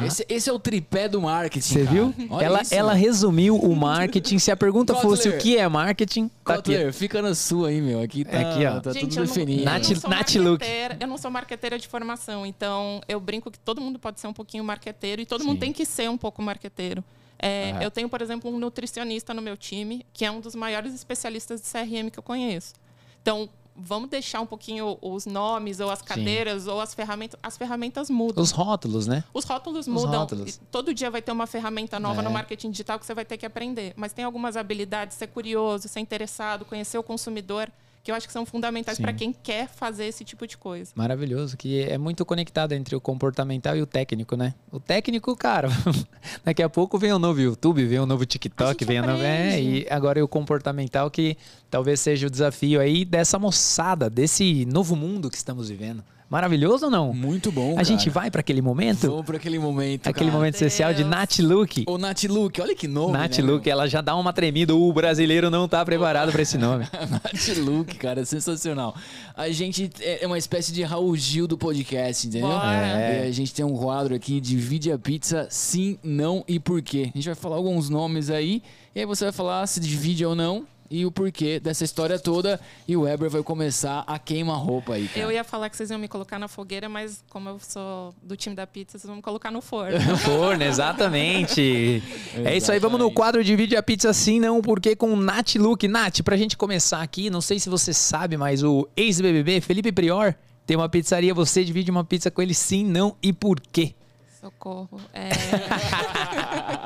[0.05, 2.15] Esse, esse é o tripé do marketing, Você viu?
[2.29, 4.39] Olha Ela, isso, ela resumiu o marketing.
[4.39, 6.93] Se a pergunta fosse o que é marketing, tá aqui.
[6.93, 8.03] Fica na sua aí, meu.
[8.03, 8.81] Aqui tá, Aqui, ó.
[8.81, 9.65] tá Gente, tudo definido.
[9.65, 13.51] não, Nath- eu não sou marqueteira, eu não sou marqueteira de formação, então eu brinco
[13.51, 15.61] que todo mundo pode ser um pouquinho marqueteiro e todo mundo Sim.
[15.61, 17.03] tem que ser um pouco marqueteiro.
[17.39, 17.75] É.
[17.81, 21.63] Eu tenho, por exemplo, um nutricionista no meu time, que é um dos maiores especialistas
[21.63, 22.75] de CRM que eu conheço.
[23.23, 23.49] Então,
[23.79, 27.39] vamos deixar um pouquinho os nomes ou as cadeiras ou as ferramentas.
[27.43, 28.43] As ferramentas mudam.
[28.43, 29.23] Os rótulos, né?
[29.33, 30.21] Os rótulos mudam.
[30.21, 30.61] rótulos.
[30.71, 32.25] Todo dia vai ter uma ferramenta nova É.
[32.25, 33.95] no marketing digital que você vai ter que aprender.
[33.97, 37.71] Mas tem algumas habilidades, ser curioso, ser interessado, conhecer o consumidor,
[38.09, 40.93] que eu acho que são fundamentais para quem quer fazer esse tipo de coisa.
[40.95, 44.55] Maravilhoso, que é muito conectado entre o comportamental e o técnico, né?
[44.73, 45.69] O técnico, cara,
[46.43, 49.07] daqui a pouco vem um novo YouTube, vem um novo A TikTok, gente vem um
[49.07, 49.23] novo.
[49.23, 51.37] É, e agora é o comportamental que
[51.69, 56.03] talvez seja o desafio aí dessa moçada, desse novo mundo que estamos vivendo.
[56.31, 57.15] Maravilhoso ou não?
[57.15, 57.85] Muito bom, a cara.
[57.85, 59.09] gente vai para aquele momento?
[59.09, 60.39] Vamos pra aquele momento, Aquele cara.
[60.39, 61.09] momento especial de Deus.
[61.11, 61.85] Nath Luke.
[61.87, 63.55] Ô, Nath Luke, olha que nome, Nath né, meu?
[63.55, 64.75] Luke, ela já dá uma tremida.
[64.75, 66.85] O brasileiro não tá preparado para esse nome.
[67.11, 68.95] Nath Luke, cara, sensacional.
[69.35, 72.53] A gente é uma espécie de Raul Gil do podcast, entendeu?
[72.53, 77.11] É, a gente tem um quadro aqui, divide a pizza, sim, não e porquê.
[77.15, 78.63] A gente vai falar alguns nomes aí,
[78.95, 82.61] e aí você vai falar se divide ou não e o porquê dessa história toda.
[82.87, 85.21] E o Weber vai começar a queima-roupa aí, cara.
[85.21, 88.37] Eu ia falar que vocês iam me colocar na fogueira, mas como eu sou do
[88.37, 89.99] time da pizza, vocês vão me colocar no forno.
[90.09, 92.03] No forno, exatamente.
[92.45, 95.87] É isso aí, vamos no quadro Divide a Pizza Sim, Não, porque com Nath Luke.
[95.87, 100.35] Nath, pra gente começar aqui, não sei se você sabe, mas o ex-BBB, Felipe Prior,
[100.67, 103.95] tem uma pizzaria, você divide uma pizza com ele sim, não e por quê?
[104.41, 105.01] Socorro.
[105.13, 105.31] É...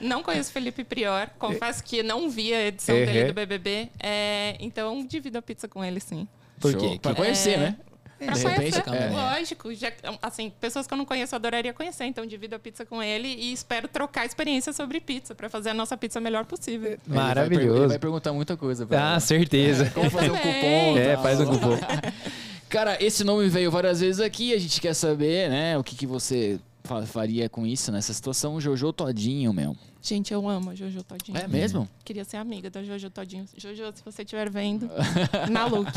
[0.00, 1.28] não conheço Felipe Prior.
[1.38, 3.06] Confesso que não vi a edição Uhum.
[3.06, 3.88] dele do BBB.
[4.02, 6.26] É, Então, divido a pizza com ele, sim.
[6.60, 6.98] Por quê?
[7.00, 7.56] Pra Que- conhecer, É.
[7.58, 7.76] né?
[8.18, 9.10] Pra De conhecer, repente, é.
[9.10, 9.74] lógico.
[9.74, 9.92] Já,
[10.22, 12.04] assim, pessoas que eu não conheço, eu adoraria conhecer.
[12.06, 15.74] Então, divido a pizza com ele e espero trocar experiência sobre pizza para fazer a
[15.74, 16.92] nossa pizza melhor possível.
[16.92, 17.88] Ele vai per- Ele Maravilhoso.
[17.88, 19.20] vai perguntar muita coisa pra Ah, ela.
[19.20, 19.90] certeza.
[19.94, 20.54] Como fazer um também.
[20.54, 20.98] cupom.
[20.98, 21.22] É, tal.
[21.22, 21.78] faz um cupom.
[22.70, 24.54] Cara, esse nome veio várias vezes aqui.
[24.54, 25.76] A gente quer saber, né?
[25.76, 28.60] O que, que você faria com isso nessa situação.
[28.60, 29.76] Jojo Todinho, meu.
[30.00, 31.36] Gente, eu amo a Jojo Todinho.
[31.36, 31.88] É mesmo?
[32.04, 33.44] Queria ser amiga da Jojo Todinho.
[33.56, 34.88] Jojo, se você estiver vendo,
[35.50, 35.90] na look.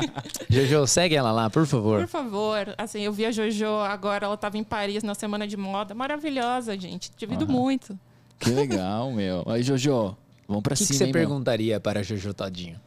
[0.50, 2.00] Jojo, segue ela lá, por favor.
[2.00, 5.56] Por favor, assim, eu vi a Jojo agora, ela estava em Paris na semana de
[5.56, 5.94] moda.
[5.94, 7.10] Maravilhosa, gente.
[7.16, 7.98] Divido muito.
[8.38, 9.42] Que legal, meu.
[9.46, 10.16] Aí, Jojo,
[10.46, 11.20] vamos pra O que, que cima, você hein, meu?
[11.22, 12.78] perguntaria para Jojo Todinho?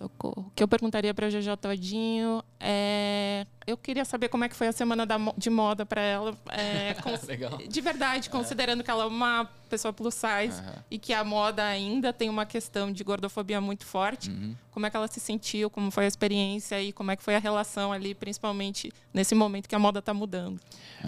[0.00, 0.46] Socorro.
[0.48, 3.46] O que eu perguntaria para Jojo Todinho é.
[3.66, 6.34] Eu queria saber como é que foi a semana da de moda para ela.
[6.48, 7.58] É, cons- Legal.
[7.58, 10.84] De verdade, considerando que ela é uma pessoa plus size Aham.
[10.90, 14.30] e que a moda ainda tem uma questão de gordofobia muito forte.
[14.30, 14.56] Uhum.
[14.70, 17.36] Como é que ela se sentiu, como foi a experiência e como é que foi
[17.36, 20.58] a relação ali, principalmente nesse momento que a moda está mudando.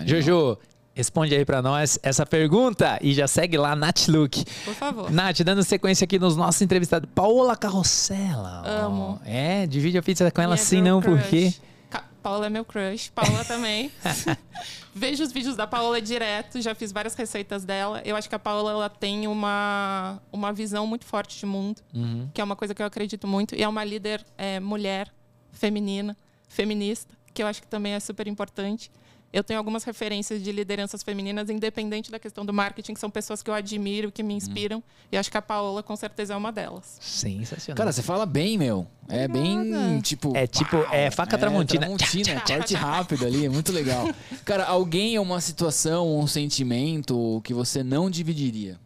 [0.05, 0.59] Jojo,
[0.95, 4.45] responde aí pra nós essa pergunta e já segue lá, Nath Luke.
[4.65, 5.11] Por favor.
[5.11, 7.09] Nath, dando sequência aqui nos nossos entrevistados.
[7.15, 8.63] Paola Carrossela.
[8.67, 9.21] Amo.
[9.25, 11.31] É, divide a pizza com ela Minha sim, não, por crush.
[11.31, 11.55] quê?
[11.91, 13.11] Ca- Paola é meu crush.
[13.15, 13.91] Paola também.
[14.95, 18.03] Vejo os vídeos da Paola direto, já fiz várias receitas dela.
[18.05, 22.29] Eu acho que a Paola ela tem uma, uma visão muito forte de mundo, Uhum.
[22.35, 23.55] que é uma coisa que eu acredito muito.
[23.55, 25.09] E é uma líder é, mulher,
[25.51, 26.15] feminina,
[26.47, 28.91] feminista, que eu acho que também é super importante.
[29.33, 33.43] Eu tenho algumas referências de lideranças femininas, independente da questão do marketing, que são pessoas
[33.43, 34.83] que eu admiro, que me inspiram.
[35.11, 36.99] E acho que a Paola, com certeza, é uma delas.
[37.01, 37.77] Sensacional.
[37.77, 38.87] Cara, você fala bem, meu.
[39.09, 40.01] É bem, Obrigada.
[40.03, 40.37] tipo...
[40.37, 41.87] É tipo, é faca tramontina.
[41.87, 44.09] Tramontina, corte rápido ali, é muito legal.
[44.45, 48.79] Cara, alguém é uma situação, um sentimento que você não dividiria?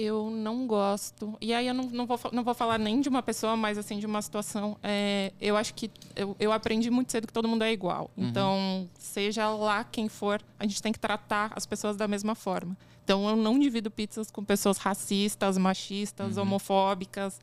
[0.00, 1.36] Eu não gosto.
[1.40, 3.98] E aí eu não, não, vou, não vou falar nem de uma pessoa, mas assim,
[3.98, 4.76] de uma situação.
[4.82, 8.10] É, eu acho que eu, eu aprendi muito cedo que todo mundo é igual.
[8.16, 12.76] Então, seja lá quem for, a gente tem que tratar as pessoas da mesma forma.
[13.04, 17.40] Então, eu não divido pizzas com pessoas racistas, machistas, homofóbicas,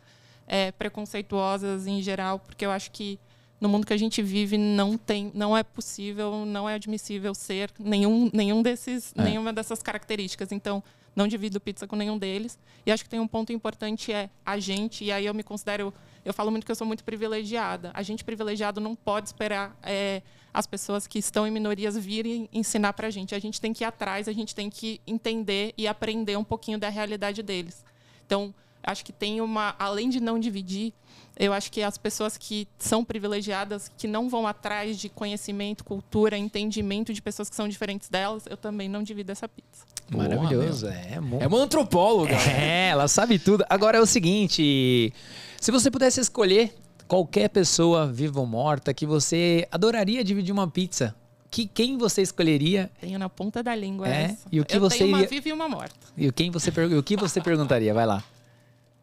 [0.48, 3.20] é, preconceituosas em geral, porque eu acho que
[3.60, 7.72] no mundo que a gente vive não tem, não é possível, não é admissível ser
[7.80, 9.24] nenhum, nenhum desses, É.
[9.24, 10.52] nenhuma dessas características.
[10.52, 10.84] Então,
[11.18, 12.60] Não divido pizza com nenhum deles.
[12.86, 15.92] E acho que tem um ponto importante é a gente, e aí eu me considero.
[16.24, 17.90] Eu falo muito que eu sou muito privilegiada.
[17.96, 20.22] A gente privilegiado não pode esperar é,
[20.54, 23.34] as pessoas que estão em minorias virem ensinar para a gente.
[23.34, 26.78] A gente tem que ir atrás, a gente tem que entender e aprender um pouquinho
[26.78, 27.84] da realidade deles.
[28.24, 28.54] Então,
[28.84, 29.76] acho que tem uma.
[29.80, 30.94] Além de não dividir,
[31.36, 36.38] eu acho que as pessoas que são privilegiadas, que não vão atrás de conhecimento, cultura,
[36.38, 39.97] entendimento de pessoas que são diferentes delas, eu também não divido essa pizza.
[40.10, 41.20] Boa, Maravilhoso, é.
[41.20, 42.34] mo- É uma antropóloga.
[42.34, 43.66] É, ela sabe tudo.
[43.70, 45.14] Agora é o seguinte:
[45.60, 46.74] se você pudesse escolher
[47.08, 51.14] qualquer pessoa, viva ou morta, que você adoraria dividir uma pizza,
[51.52, 54.24] que quem você escolheria Tenho na ponta da língua É?
[54.24, 54.48] essa.
[54.52, 55.96] E o que eu você tenho uma iria- viva e uma morta.
[56.18, 57.94] e quem você per- o que você perguntaria?
[57.94, 58.24] Vai lá.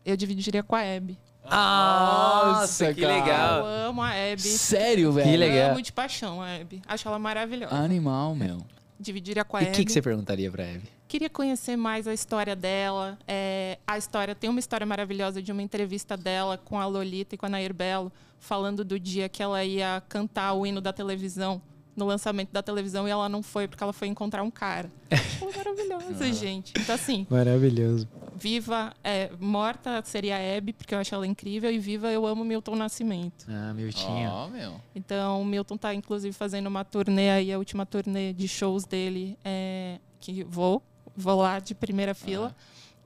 [0.05, 1.19] Eu dividiria com a Abby.
[1.51, 3.67] Nossa, que que Eu legal.
[3.67, 4.41] amo a Abby.
[4.43, 5.31] Sério, velho?
[5.31, 5.71] Que legal.
[5.73, 6.81] Amo de paixão a Abby.
[6.87, 7.75] Acho ela maravilhosa.
[7.75, 8.59] Animal, meu.
[9.05, 10.89] Dividiria com a E o que, que você perguntaria pra Eve?
[11.07, 13.19] Queria conhecer mais a história dela.
[13.29, 17.39] É, a história tem uma história maravilhosa de uma entrevista dela com a Lolita e
[17.39, 21.63] com a Nair Belo, falando do dia que ela ia cantar o hino da televisão
[21.97, 24.91] no lançamento da televisão e ela não foi porque ela foi encontrar um cara.
[25.39, 26.73] Foi maravilhoso, gente.
[26.77, 28.09] Então assim, Maravilhoso.
[28.45, 32.45] Viva, é, morta seria a Abby porque eu acho ela incrível e viva eu amo
[32.45, 33.47] Milton Nascimento.
[33.49, 34.31] Ah, Miltinho.
[34.31, 34.79] Ó, meu.
[34.95, 39.39] Então, o Milton tá inclusive fazendo uma turnê aí, a última turnê de shows dele,
[39.43, 40.83] é, que vou,
[41.17, 42.55] vou lá de primeira fila.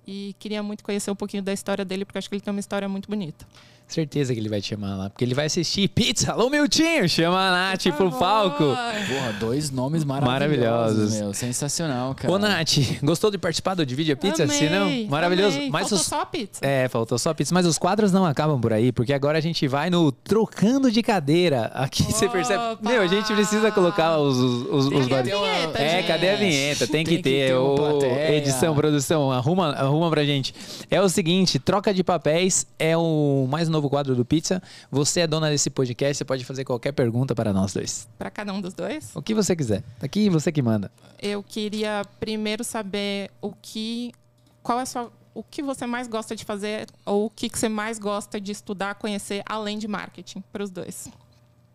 [0.05, 2.59] E queria muito conhecer um pouquinho da história dele, porque acho que ele tem uma
[2.59, 3.47] história muito bonita.
[3.89, 6.33] Certeza que ele vai te chamar lá, porque ele vai assistir Pizza.
[6.33, 7.09] Alô, Miltinho!
[7.09, 8.59] Chama a Nath pro Por palco.
[8.65, 10.29] Porra, dois nomes maravilhosos,
[10.99, 11.15] Maravilhosos.
[11.21, 11.33] meu.
[11.33, 12.33] Sensacional, cara.
[12.33, 14.43] Ô, Nath, gostou de participar do Divide a Pizza?
[14.45, 15.57] Amei, Se não, maravilhoso.
[15.57, 15.71] amei.
[15.71, 16.05] Mas Faltou os...
[16.05, 16.61] só a pizza.
[16.63, 17.55] É, faltou só a pizza.
[17.55, 21.03] Mas os quadros não acabam por aí, porque agora a gente vai no Trocando de
[21.03, 21.71] Cadeira.
[21.75, 22.63] Aqui você percebe.
[22.63, 22.91] Opa!
[22.91, 26.07] Meu, a gente precisa colocar os, os, os, os a vinheta, É, gente.
[26.09, 26.87] cadê a vinheta?
[26.87, 27.49] Tem, que, Tem que ter.
[27.49, 28.37] ter plateia.
[28.37, 30.55] edição, produção, arruma, arruma pra gente.
[30.91, 34.63] É o seguinte: troca de papéis é o mais novo quadro do Pizza.
[34.91, 38.09] Você é dona desse podcast, você pode fazer qualquer pergunta para nós dois.
[38.19, 39.11] Para cada um dos dois.
[39.15, 39.85] O que você quiser.
[40.01, 40.91] Aqui você que manda.
[41.21, 44.13] Eu queria primeiro saber o que.
[44.63, 45.13] Qual é a sua.
[45.35, 48.51] O que você mais gosta de fazer ou o que que você mais gosta de
[48.51, 51.09] estudar, conhecer, além de marketing, para os dois?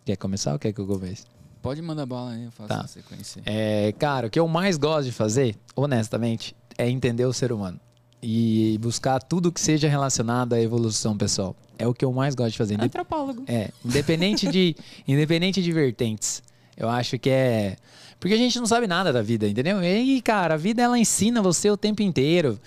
[0.03, 1.23] Quer começar ou quer que eu comece?
[1.61, 2.85] Pode mandar bala aí, eu faço Tá.
[2.85, 3.41] você conhecer.
[3.45, 7.79] É, cara, o que eu mais gosto de fazer, honestamente, é entender o ser humano.
[8.25, 11.55] E buscar tudo que seja relacionado à evolução pessoal.
[11.77, 12.81] É o que eu mais gosto de fazer.
[12.81, 13.43] Antropólogo.
[13.47, 16.41] É, independente de, independente de vertentes.
[16.77, 17.75] Eu acho que é.
[18.19, 19.83] Porque a gente não sabe nada da vida, entendeu?
[19.83, 22.57] E, cara, a vida ela ensina você o tempo inteiro.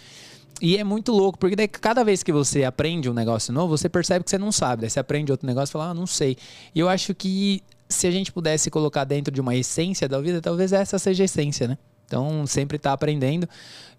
[0.61, 3.89] E é muito louco, porque daí cada vez que você aprende um negócio novo, você
[3.89, 4.83] percebe que você não sabe.
[4.83, 6.37] Daí você aprende outro negócio e fala, ah, não sei.
[6.75, 10.41] E eu acho que se a gente pudesse colocar dentro de uma essência da vida,
[10.41, 11.79] talvez essa seja a essência, né?
[12.07, 13.49] Então, sempre tá aprendendo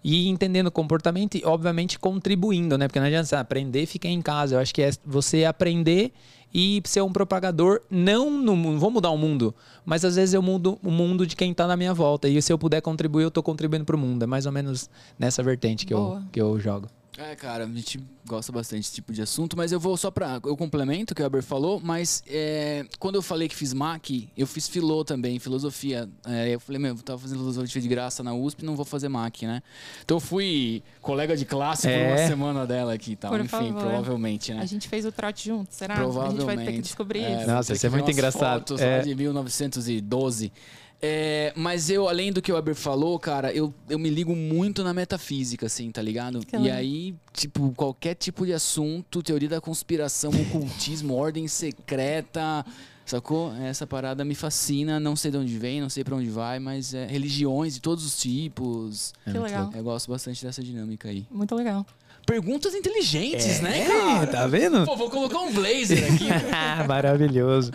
[0.02, 2.88] e entendendo o comportamento e, obviamente, contribuindo, né?
[2.88, 4.54] Porque não adianta você aprender e ficar em casa.
[4.54, 6.12] Eu acho que é você aprender
[6.52, 9.54] e ser um propagador, não no mundo, vou mudar o mundo,
[9.84, 12.28] mas às vezes eu mudo o mundo de quem tá na minha volta.
[12.28, 14.22] E se eu puder contribuir, eu tô contribuindo pro mundo.
[14.22, 14.88] É mais ou menos
[15.18, 16.88] nessa vertente que, eu, que eu jogo.
[17.16, 20.40] É, cara, a gente gosta bastante desse tipo de assunto, mas eu vou só pra.
[20.44, 24.28] Eu complemento o que o Eber falou, mas é, quando eu falei que fiz MAC,
[24.36, 26.08] eu fiz filô também, filosofia.
[26.24, 29.08] É, eu falei, meu, eu tava fazendo filosofia de graça na USP, não vou fazer
[29.08, 29.62] MAC, né?
[30.04, 32.08] Então eu fui colega de classe por É.
[32.08, 33.32] uma semana dela aqui e tal.
[33.32, 33.80] Por Enfim, favor.
[33.80, 34.60] provavelmente, né?
[34.62, 35.96] A gente fez o trote junto, será?
[35.96, 36.36] Provavelmente.
[36.36, 37.50] A gente vai ter que descobrir É, isso.
[37.50, 38.60] Nossa, isso é muito engraçado.
[38.60, 38.98] Fotos É.
[38.98, 40.52] lá de 1912.
[41.00, 44.82] É, mas eu, além do que o Eber falou, cara, eu, eu me ligo muito
[44.82, 46.40] na metafísica, assim, tá ligado?
[46.44, 52.66] Que e aí, tipo, qualquer tipo de assunto, teoria da conspiração, ocultismo, ordem secreta,
[53.06, 53.54] sacou?
[53.62, 56.92] Essa parada me fascina, não sei de onde vem, não sei pra onde vai, mas
[56.92, 59.12] é, religiões de todos os tipos.
[59.24, 59.70] É Que legal.
[59.74, 61.26] Eu gosto bastante dessa dinâmica aí.
[61.30, 61.86] Muito legal.
[62.26, 64.26] Perguntas inteligentes, né, É, cara?
[64.26, 64.84] tá vendo?
[64.84, 66.26] Pô, vou colocar um blazer aqui.
[66.86, 67.70] Maravilhoso.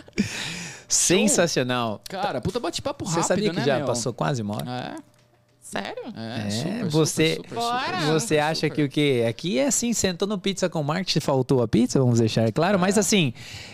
[0.94, 2.00] Sensacional.
[2.08, 3.86] Cara, puta bate-papo Você rápido, sabia que né, já meu?
[3.86, 4.70] passou quase uma hora?
[4.70, 5.14] É,
[5.60, 6.02] Sério?
[6.16, 8.70] é, É, super, você- super, super, Você super, acha super.
[8.70, 9.24] que o quê?
[9.28, 12.78] Aqui é assim, sentou no Pizza com Marketing, faltou a pizza, vamos deixar claro.
[12.78, 13.32] Mas assim,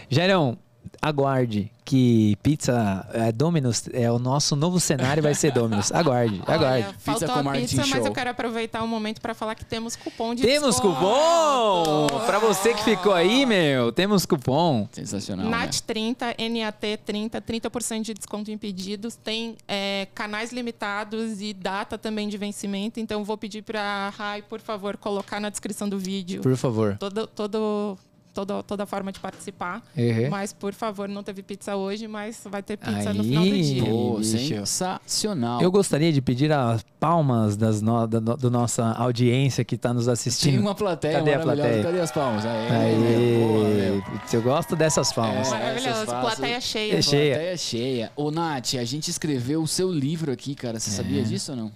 [0.08, 0.56] Jairão,
[1.00, 5.90] aguarde que pizza é, Domino's é o nosso novo cenário vai ser Domino's.
[5.90, 6.86] Aguarde, aguarde.
[6.86, 8.06] Olha, faltou com a marketing pizza, mas show.
[8.06, 10.94] eu quero aproveitar o momento para falar que temos cupom de Temos desconto.
[10.94, 12.06] cupom!
[12.26, 14.88] Pra você que ficou aí, meu, temos cupom.
[14.92, 15.66] Sensacional, né?
[15.66, 19.16] NAT30, NAT30, 30% de desconto em pedidos.
[19.16, 23.00] Tem é, canais limitados e data também de vencimento.
[23.00, 26.96] Então, vou pedir para a Rai, por favor, colocar na descrição do vídeo Por favor.
[26.98, 27.98] todo, todo,
[28.34, 29.82] toda, toda forma de participar.
[29.96, 30.30] Uhum.
[30.30, 33.28] Mas, por favor, não teve pizza hoje, mas vai ter pizza no Aí.
[33.28, 33.84] final do dia.
[33.84, 35.60] Pô, sensacional.
[35.60, 39.92] Eu gostaria de pedir as palmas das no, da, no- do nossa audiência que está
[39.92, 40.60] nos assistindo.
[40.60, 41.62] uma plateia Cadê a maravilhosa.
[41.68, 41.82] plateia?
[41.84, 42.44] Cadê as palmas?
[42.44, 44.02] Boa,
[44.32, 45.48] eu gosto dessas palmas.
[45.48, 45.50] É.
[45.50, 46.06] Maravilhoso.
[46.06, 46.94] Plateia cheia.
[46.98, 47.34] É cheia.
[47.34, 48.12] Plateia cheia.
[48.16, 50.78] Ô, Nath, a gente escreveu o seu livro aqui, cara.
[50.78, 51.72] Você sabia disso ou não?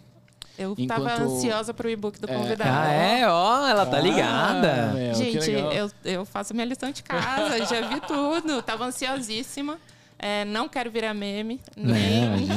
[0.57, 2.35] Eu Enquanto- tava ansiosa pro e-book do É.
[2.35, 2.71] convidado.
[2.73, 3.29] Ah, é?
[3.29, 4.93] Ó, ela tá Ah, ligada.
[4.95, 8.63] meu, que Gente, eu, eu faço minha lição de casa, já vi tudo.
[8.63, 9.79] Tava ansiosíssima.
[10.27, 12.49] É, não quero virar meme, nem.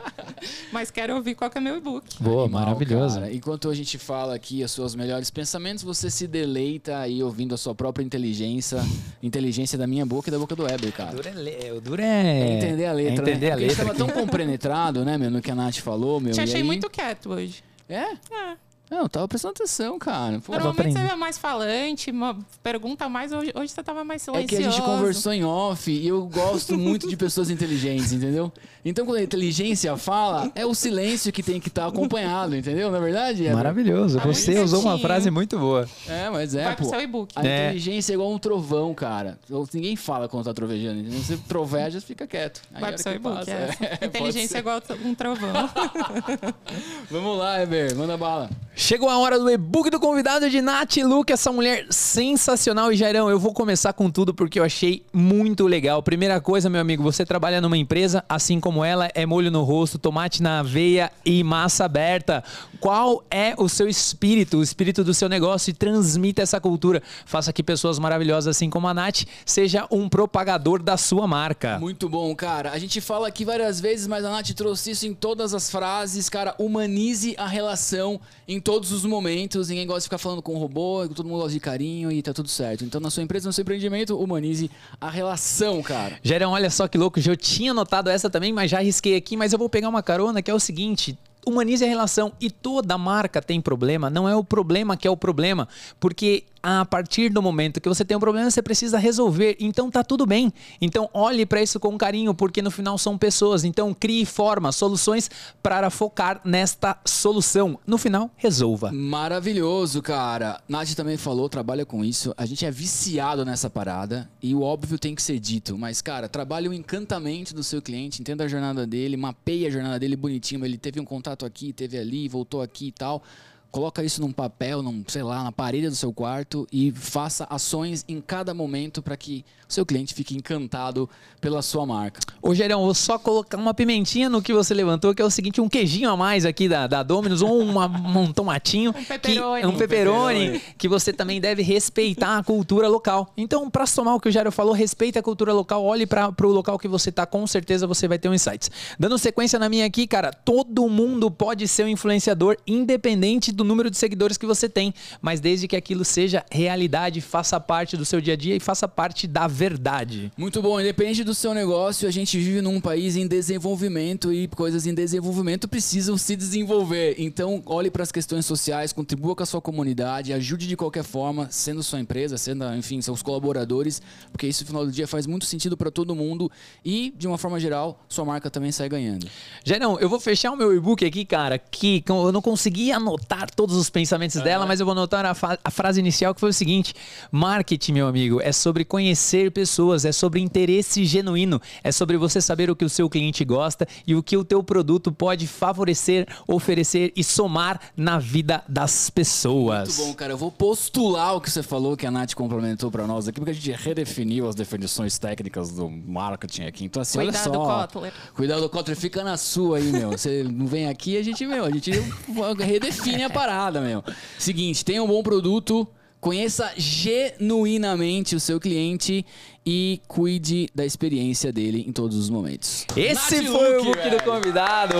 [0.72, 2.06] mas quero ouvir qual que é meu e-book.
[2.18, 3.16] Boa, Animal, maravilhoso.
[3.20, 3.30] cara.
[3.32, 7.58] Enquanto a gente fala aqui os seus melhores pensamentos, você se deleita aí ouvindo a
[7.58, 8.78] sua própria inteligência,
[9.22, 11.10] inteligência da minha boca e da boca do Weber, O cara.
[11.14, 12.56] duro é, le- o duro É é...
[12.56, 13.52] entender a letra, é entender né?
[13.52, 13.82] a Porque letra.
[13.84, 16.32] a gente tava tão compenetrado, né, meu, no que a Nath falou, meu.
[16.32, 17.62] Te e achei aí- muito quieto hoje.
[17.86, 17.96] É?
[18.04, 18.56] É.
[18.90, 20.40] Não, eu tava prestando atenção, cara.
[20.40, 23.32] Pô, Normalmente você é mais falante, uma pergunta mais.
[23.32, 24.48] Hoje, hoje você tava mais É silencioso.
[24.48, 28.52] que a gente conversou em off e eu gosto muito de pessoas inteligentes, entendeu?
[28.84, 32.90] Então quando a inteligência fala, é o silêncio que tem que estar acompanhado, entendeu?
[32.90, 33.54] Na verdade, é.
[33.54, 34.18] Maravilhoso.
[34.18, 35.86] Tá Você usou uma frase muito boa.
[36.08, 36.90] É, mas é, Vai pro pô.
[36.90, 37.32] seu e-book.
[37.36, 37.66] A É.
[37.68, 39.38] inteligência é igual um trovão, cara.
[39.72, 41.20] Ninguém fala quando tá trovejando, entendeu?
[41.20, 42.62] Você troveja, fica quieto.
[42.74, 43.48] Aí Vai pro seu e-book.
[43.48, 43.68] É.
[44.00, 45.52] é, Inteligência é igual um trovão.
[47.10, 48.50] Vamos lá, Eber, manda bala.
[48.82, 52.90] Chegou a hora do e-book do convidado de Nath Luke, essa mulher sensacional.
[52.90, 56.02] E Jairão, eu vou começar com tudo porque eu achei muito legal.
[56.02, 59.98] Primeira coisa, meu amigo, você trabalha numa empresa, assim como ela, é molho no rosto,
[59.98, 62.42] tomate na aveia e massa aberta.
[62.80, 67.02] Qual é o seu espírito, o espírito do seu negócio e transmita essa cultura.
[67.26, 71.78] Faça que pessoas maravilhosas, assim como a Nath, seja um propagador da sua marca.
[71.78, 72.70] Muito bom, cara.
[72.70, 76.30] A gente fala aqui várias vezes, mas a Nath trouxe isso em todas as frases.
[76.30, 78.18] Cara, humanize a relação
[78.48, 79.68] em todos os momentos.
[79.68, 82.32] Ninguém gosta de ficar falando com o robô, todo mundo gosta de carinho e tá
[82.32, 82.84] tudo certo.
[82.84, 86.20] Então, na sua empresa, no seu empreendimento, humanize a relação, cara.
[86.22, 89.52] Gerão, olha só que louco, eu tinha notado essa também, mas já arrisquei aqui, mas
[89.52, 91.18] eu vou pegar uma carona que é o seguinte.
[91.46, 95.16] Humanize a relação e toda marca tem problema, não é o problema que é o
[95.16, 95.66] problema,
[95.98, 100.04] porque a partir do momento que você tem um problema, você precisa resolver, então tá
[100.04, 100.52] tudo bem.
[100.80, 105.30] Então olhe para isso com carinho, porque no final são pessoas, então crie formas, soluções
[105.62, 107.78] para focar nesta solução.
[107.86, 108.92] No final, resolva.
[108.92, 110.60] Maravilhoso, cara.
[110.68, 112.34] Nath também falou, trabalha com isso.
[112.36, 115.78] A gente é viciado nessa parada e o óbvio tem que ser dito.
[115.78, 119.98] Mas, cara, trabalhe o encantamento do seu cliente, entenda a jornada dele, mapeie a jornada
[119.98, 120.64] dele bonitinho.
[120.64, 123.22] Ele teve um contato aqui, teve ali, voltou aqui e tal.
[123.70, 128.04] Coloca isso num papel, num, sei lá, na parede do seu quarto e faça ações
[128.08, 131.08] em cada momento para que o seu cliente fique encantado
[131.40, 132.20] pela sua marca.
[132.42, 135.60] Ô, Gerão, vou só colocar uma pimentinha no que você levantou, que é o seguinte,
[135.60, 138.92] um queijinho a mais aqui da, da Domino's, ou uma- um tomatinho.
[139.00, 139.60] Um pepperoni.
[139.60, 143.32] Que, um Um pepperoni, que você também deve respeitar a cultura local.
[143.36, 146.46] Então, para somar o que o Jairo falou, respeita a cultura local, olhe para o
[146.48, 148.70] local que você tá, com certeza você vai ter um insights.
[148.98, 153.90] Dando sequência na minha aqui, cara, todo mundo pode ser um influenciador, independente do número
[153.90, 158.20] de seguidores que você tem, mas desde que aquilo seja realidade, faça parte do seu
[158.20, 160.32] dia a dia e faça parte da verdade.
[160.36, 164.86] Muito bom, independente do seu negócio, a gente vive num país em desenvolvimento e coisas
[164.86, 167.14] em desenvolvimento precisam se desenvolver.
[167.18, 171.48] Então, olhe para as questões sociais, contribua com a sua comunidade, ajude de qualquer forma,
[171.50, 174.00] sendo sua empresa, sendo, enfim, seus colaboradores,
[174.32, 176.50] porque isso no final do dia faz muito sentido para todo mundo
[176.84, 179.26] e, de uma forma geral, sua marca também sai ganhando.
[179.64, 183.76] Gerão, eu vou fechar o meu e-book aqui, cara, que eu não consegui anotar todos
[183.76, 185.34] os pensamentos dela, mas eu vou anotar a,
[185.64, 186.94] a frase inicial que foi o seguinte:
[187.30, 192.70] marketing, meu amigo, é sobre conhecer pessoas, é sobre interesse genuíno, é sobre você saber
[192.70, 197.12] o que o seu cliente gosta e o que o teu produto pode favorecer, oferecer
[197.16, 199.98] e somar na vida das pessoas.
[199.98, 200.32] Muito bom, cara.
[200.32, 203.50] Eu vou postular o que você falou, que a Nath complementou para nós aqui, porque
[203.50, 206.84] a gente redefiniu as definições técnicas do marketing aqui.
[206.84, 207.86] Então, assim, Cuidado, olha só.
[207.86, 208.12] Kotler.
[208.34, 210.10] Cuidado, Kotler, fica na sua aí, meu.
[210.10, 211.90] Você não vem aqui, a gente, meu, a gente
[212.58, 214.04] redefine a parada, meu.
[214.38, 215.86] Seguinte, tenha um bom produto,
[216.20, 219.24] conheça genuinamente o seu cliente
[219.64, 222.86] e cuide da experiência dele em todos os momentos.
[222.96, 224.22] Esse Nath foi o Luque, book do velho.
[224.24, 224.94] convidado.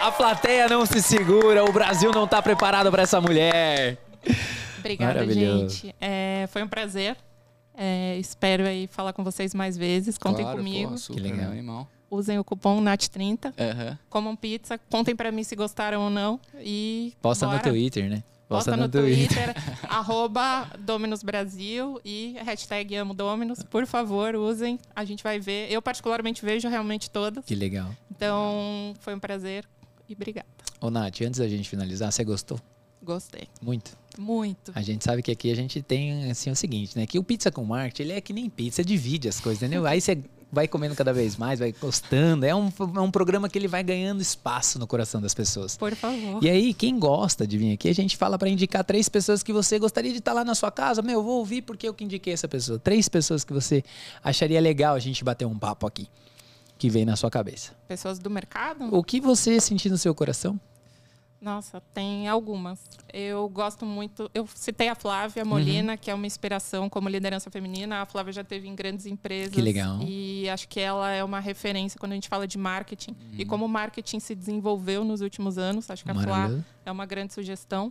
[0.00, 3.98] A plateia não se segura, o Brasil não tá preparado para essa mulher.
[4.78, 5.94] Obrigada, gente.
[6.00, 7.16] É, foi um prazer.
[7.76, 10.18] É, espero aí falar com vocês mais vezes.
[10.18, 10.90] Contem Claro, comigo.
[10.92, 11.50] pô, super Que legal.
[11.52, 11.88] Animal.
[12.10, 13.54] Usem o cupom NAT30.
[13.56, 13.98] Aham.
[14.08, 14.78] Comam pizza.
[14.90, 16.40] Contem pra mim se gostaram ou não.
[16.58, 17.62] E Posta no bora.
[17.62, 18.24] Twitter, né?
[18.48, 19.54] Posta no Twitter,
[19.88, 23.62] arroba Dominus Brasil e hashtag amo Dominus.
[23.62, 24.76] Por favor, usem.
[24.94, 25.70] A gente vai ver.
[25.70, 27.44] Eu particularmente vejo realmente todas.
[27.44, 27.94] Que legal.
[28.10, 29.64] Então, foi um prazer
[30.08, 30.48] e obrigada.
[30.80, 32.58] Ô, Nath, antes da gente finalizar, você gostou?
[33.00, 33.46] Gostei.
[33.62, 33.96] Muito.
[34.18, 34.72] Muito.
[34.74, 37.06] A gente sabe que aqui a gente tem assim o seguinte, né?
[37.06, 39.86] Que o pizza com marketing, ele é que nem pizza, divide as coisas, entendeu?
[39.86, 40.18] Aí você
[40.52, 42.44] vai comendo cada vez mais, vai gostando.
[42.44, 45.76] É um, é um programa que ele vai ganhando espaço no coração das pessoas.
[45.76, 46.42] Por favor.
[46.42, 49.52] E aí, quem gosta de vir aqui, a gente fala para indicar três pessoas que
[49.52, 51.02] você gostaria de estar lá na sua casa.
[51.02, 52.78] Meu, eu vou ouvir porque eu que indiquei essa pessoa.
[52.78, 53.82] Três pessoas que você
[54.22, 56.08] acharia legal a gente bater um papo aqui,
[56.78, 57.72] que vem na sua cabeça.
[57.86, 58.94] Pessoas do mercado?
[58.94, 60.58] O que você sentir no seu coração?
[61.40, 62.84] Nossa, tem algumas.
[63.12, 64.30] Eu gosto muito.
[64.34, 65.98] Eu citei a Flávia Molina, uhum.
[65.98, 68.02] que é uma inspiração como liderança feminina.
[68.02, 69.54] A Flávia já teve em grandes empresas.
[69.54, 69.98] Que legal.
[70.02, 73.34] E acho que ela é uma referência quando a gente fala de marketing uhum.
[73.38, 75.90] e como o marketing se desenvolveu nos últimos anos.
[75.90, 77.90] Acho que a Flávia é uma grande sugestão.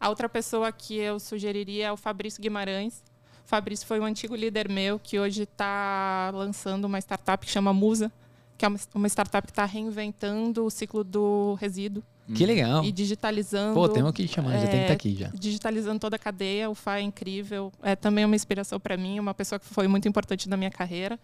[0.00, 3.02] A outra pessoa que eu sugeriria é o Fabrício Guimarães.
[3.44, 7.72] O Fabrício foi um antigo líder meu que hoje está lançando uma startup que chama
[7.72, 8.10] Musa,
[8.56, 12.02] que é uma startup que está reinventando o ciclo do resíduo
[12.34, 12.84] que legal.
[12.84, 13.74] E digitalizando.
[13.74, 15.30] Pô, tem que chamar, é, já tem que estar tá aqui já.
[15.32, 17.72] Digitalizando toda a cadeia, o FA é incrível.
[17.82, 21.18] É também uma inspiração para mim, uma pessoa que foi muito importante na minha carreira.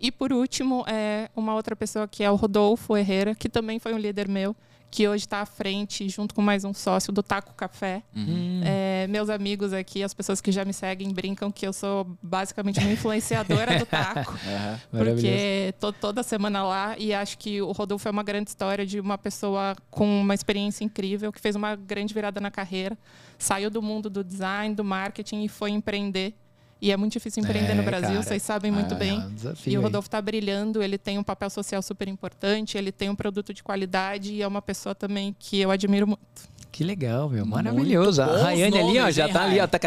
[0.00, 3.94] E por último, é uma outra pessoa que é o Rodolfo Herrera, que também foi
[3.94, 4.56] um líder meu
[4.94, 8.00] que hoje está à frente, junto com mais um sócio do Taco Café.
[8.14, 8.60] Uhum.
[8.64, 12.78] É, meus amigos aqui, as pessoas que já me seguem, brincam que eu sou basicamente
[12.78, 14.34] uma influenciadora do Taco.
[14.92, 15.04] Uhum.
[15.04, 19.00] Porque estou toda semana lá e acho que o Rodolfo é uma grande história de
[19.00, 22.96] uma pessoa com uma experiência incrível, que fez uma grande virada na carreira,
[23.38, 26.34] saiu do mundo do design, do marketing e foi empreender
[26.84, 28.22] e é muito difícil empreender é, no Brasil, cara.
[28.22, 29.18] vocês sabem muito é, bem.
[29.18, 32.76] É um desafio, e o Rodolfo está brilhando, ele tem um papel social super importante,
[32.76, 36.20] ele tem um produto de qualidade e é uma pessoa também que eu admiro muito.
[36.70, 37.46] Que legal, meu.
[37.46, 38.20] Maravilhoso.
[38.20, 39.66] A Rayane ali, ó, já tá ali, ó.
[39.66, 39.78] Tá,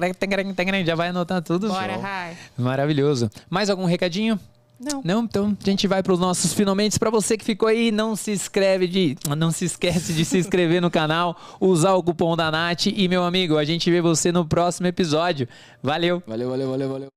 [0.83, 1.67] já vai anotar tudo.
[1.67, 2.35] Bora, Ray.
[2.57, 3.29] Maravilhoso.
[3.47, 4.39] Mais algum recadinho?
[4.79, 5.01] Não.
[5.03, 5.23] Não?
[5.23, 6.99] Então a gente vai para os nossos finalmente.
[6.99, 9.17] Para você que ficou aí, não se inscreve de.
[9.37, 12.87] Não se esquece de se inscrever no canal, usar o cupom da Nath.
[12.87, 15.47] E, meu amigo, a gente vê você no próximo episódio.
[15.81, 16.21] Valeu.
[16.27, 17.16] Valeu, valeu, valeu, valeu.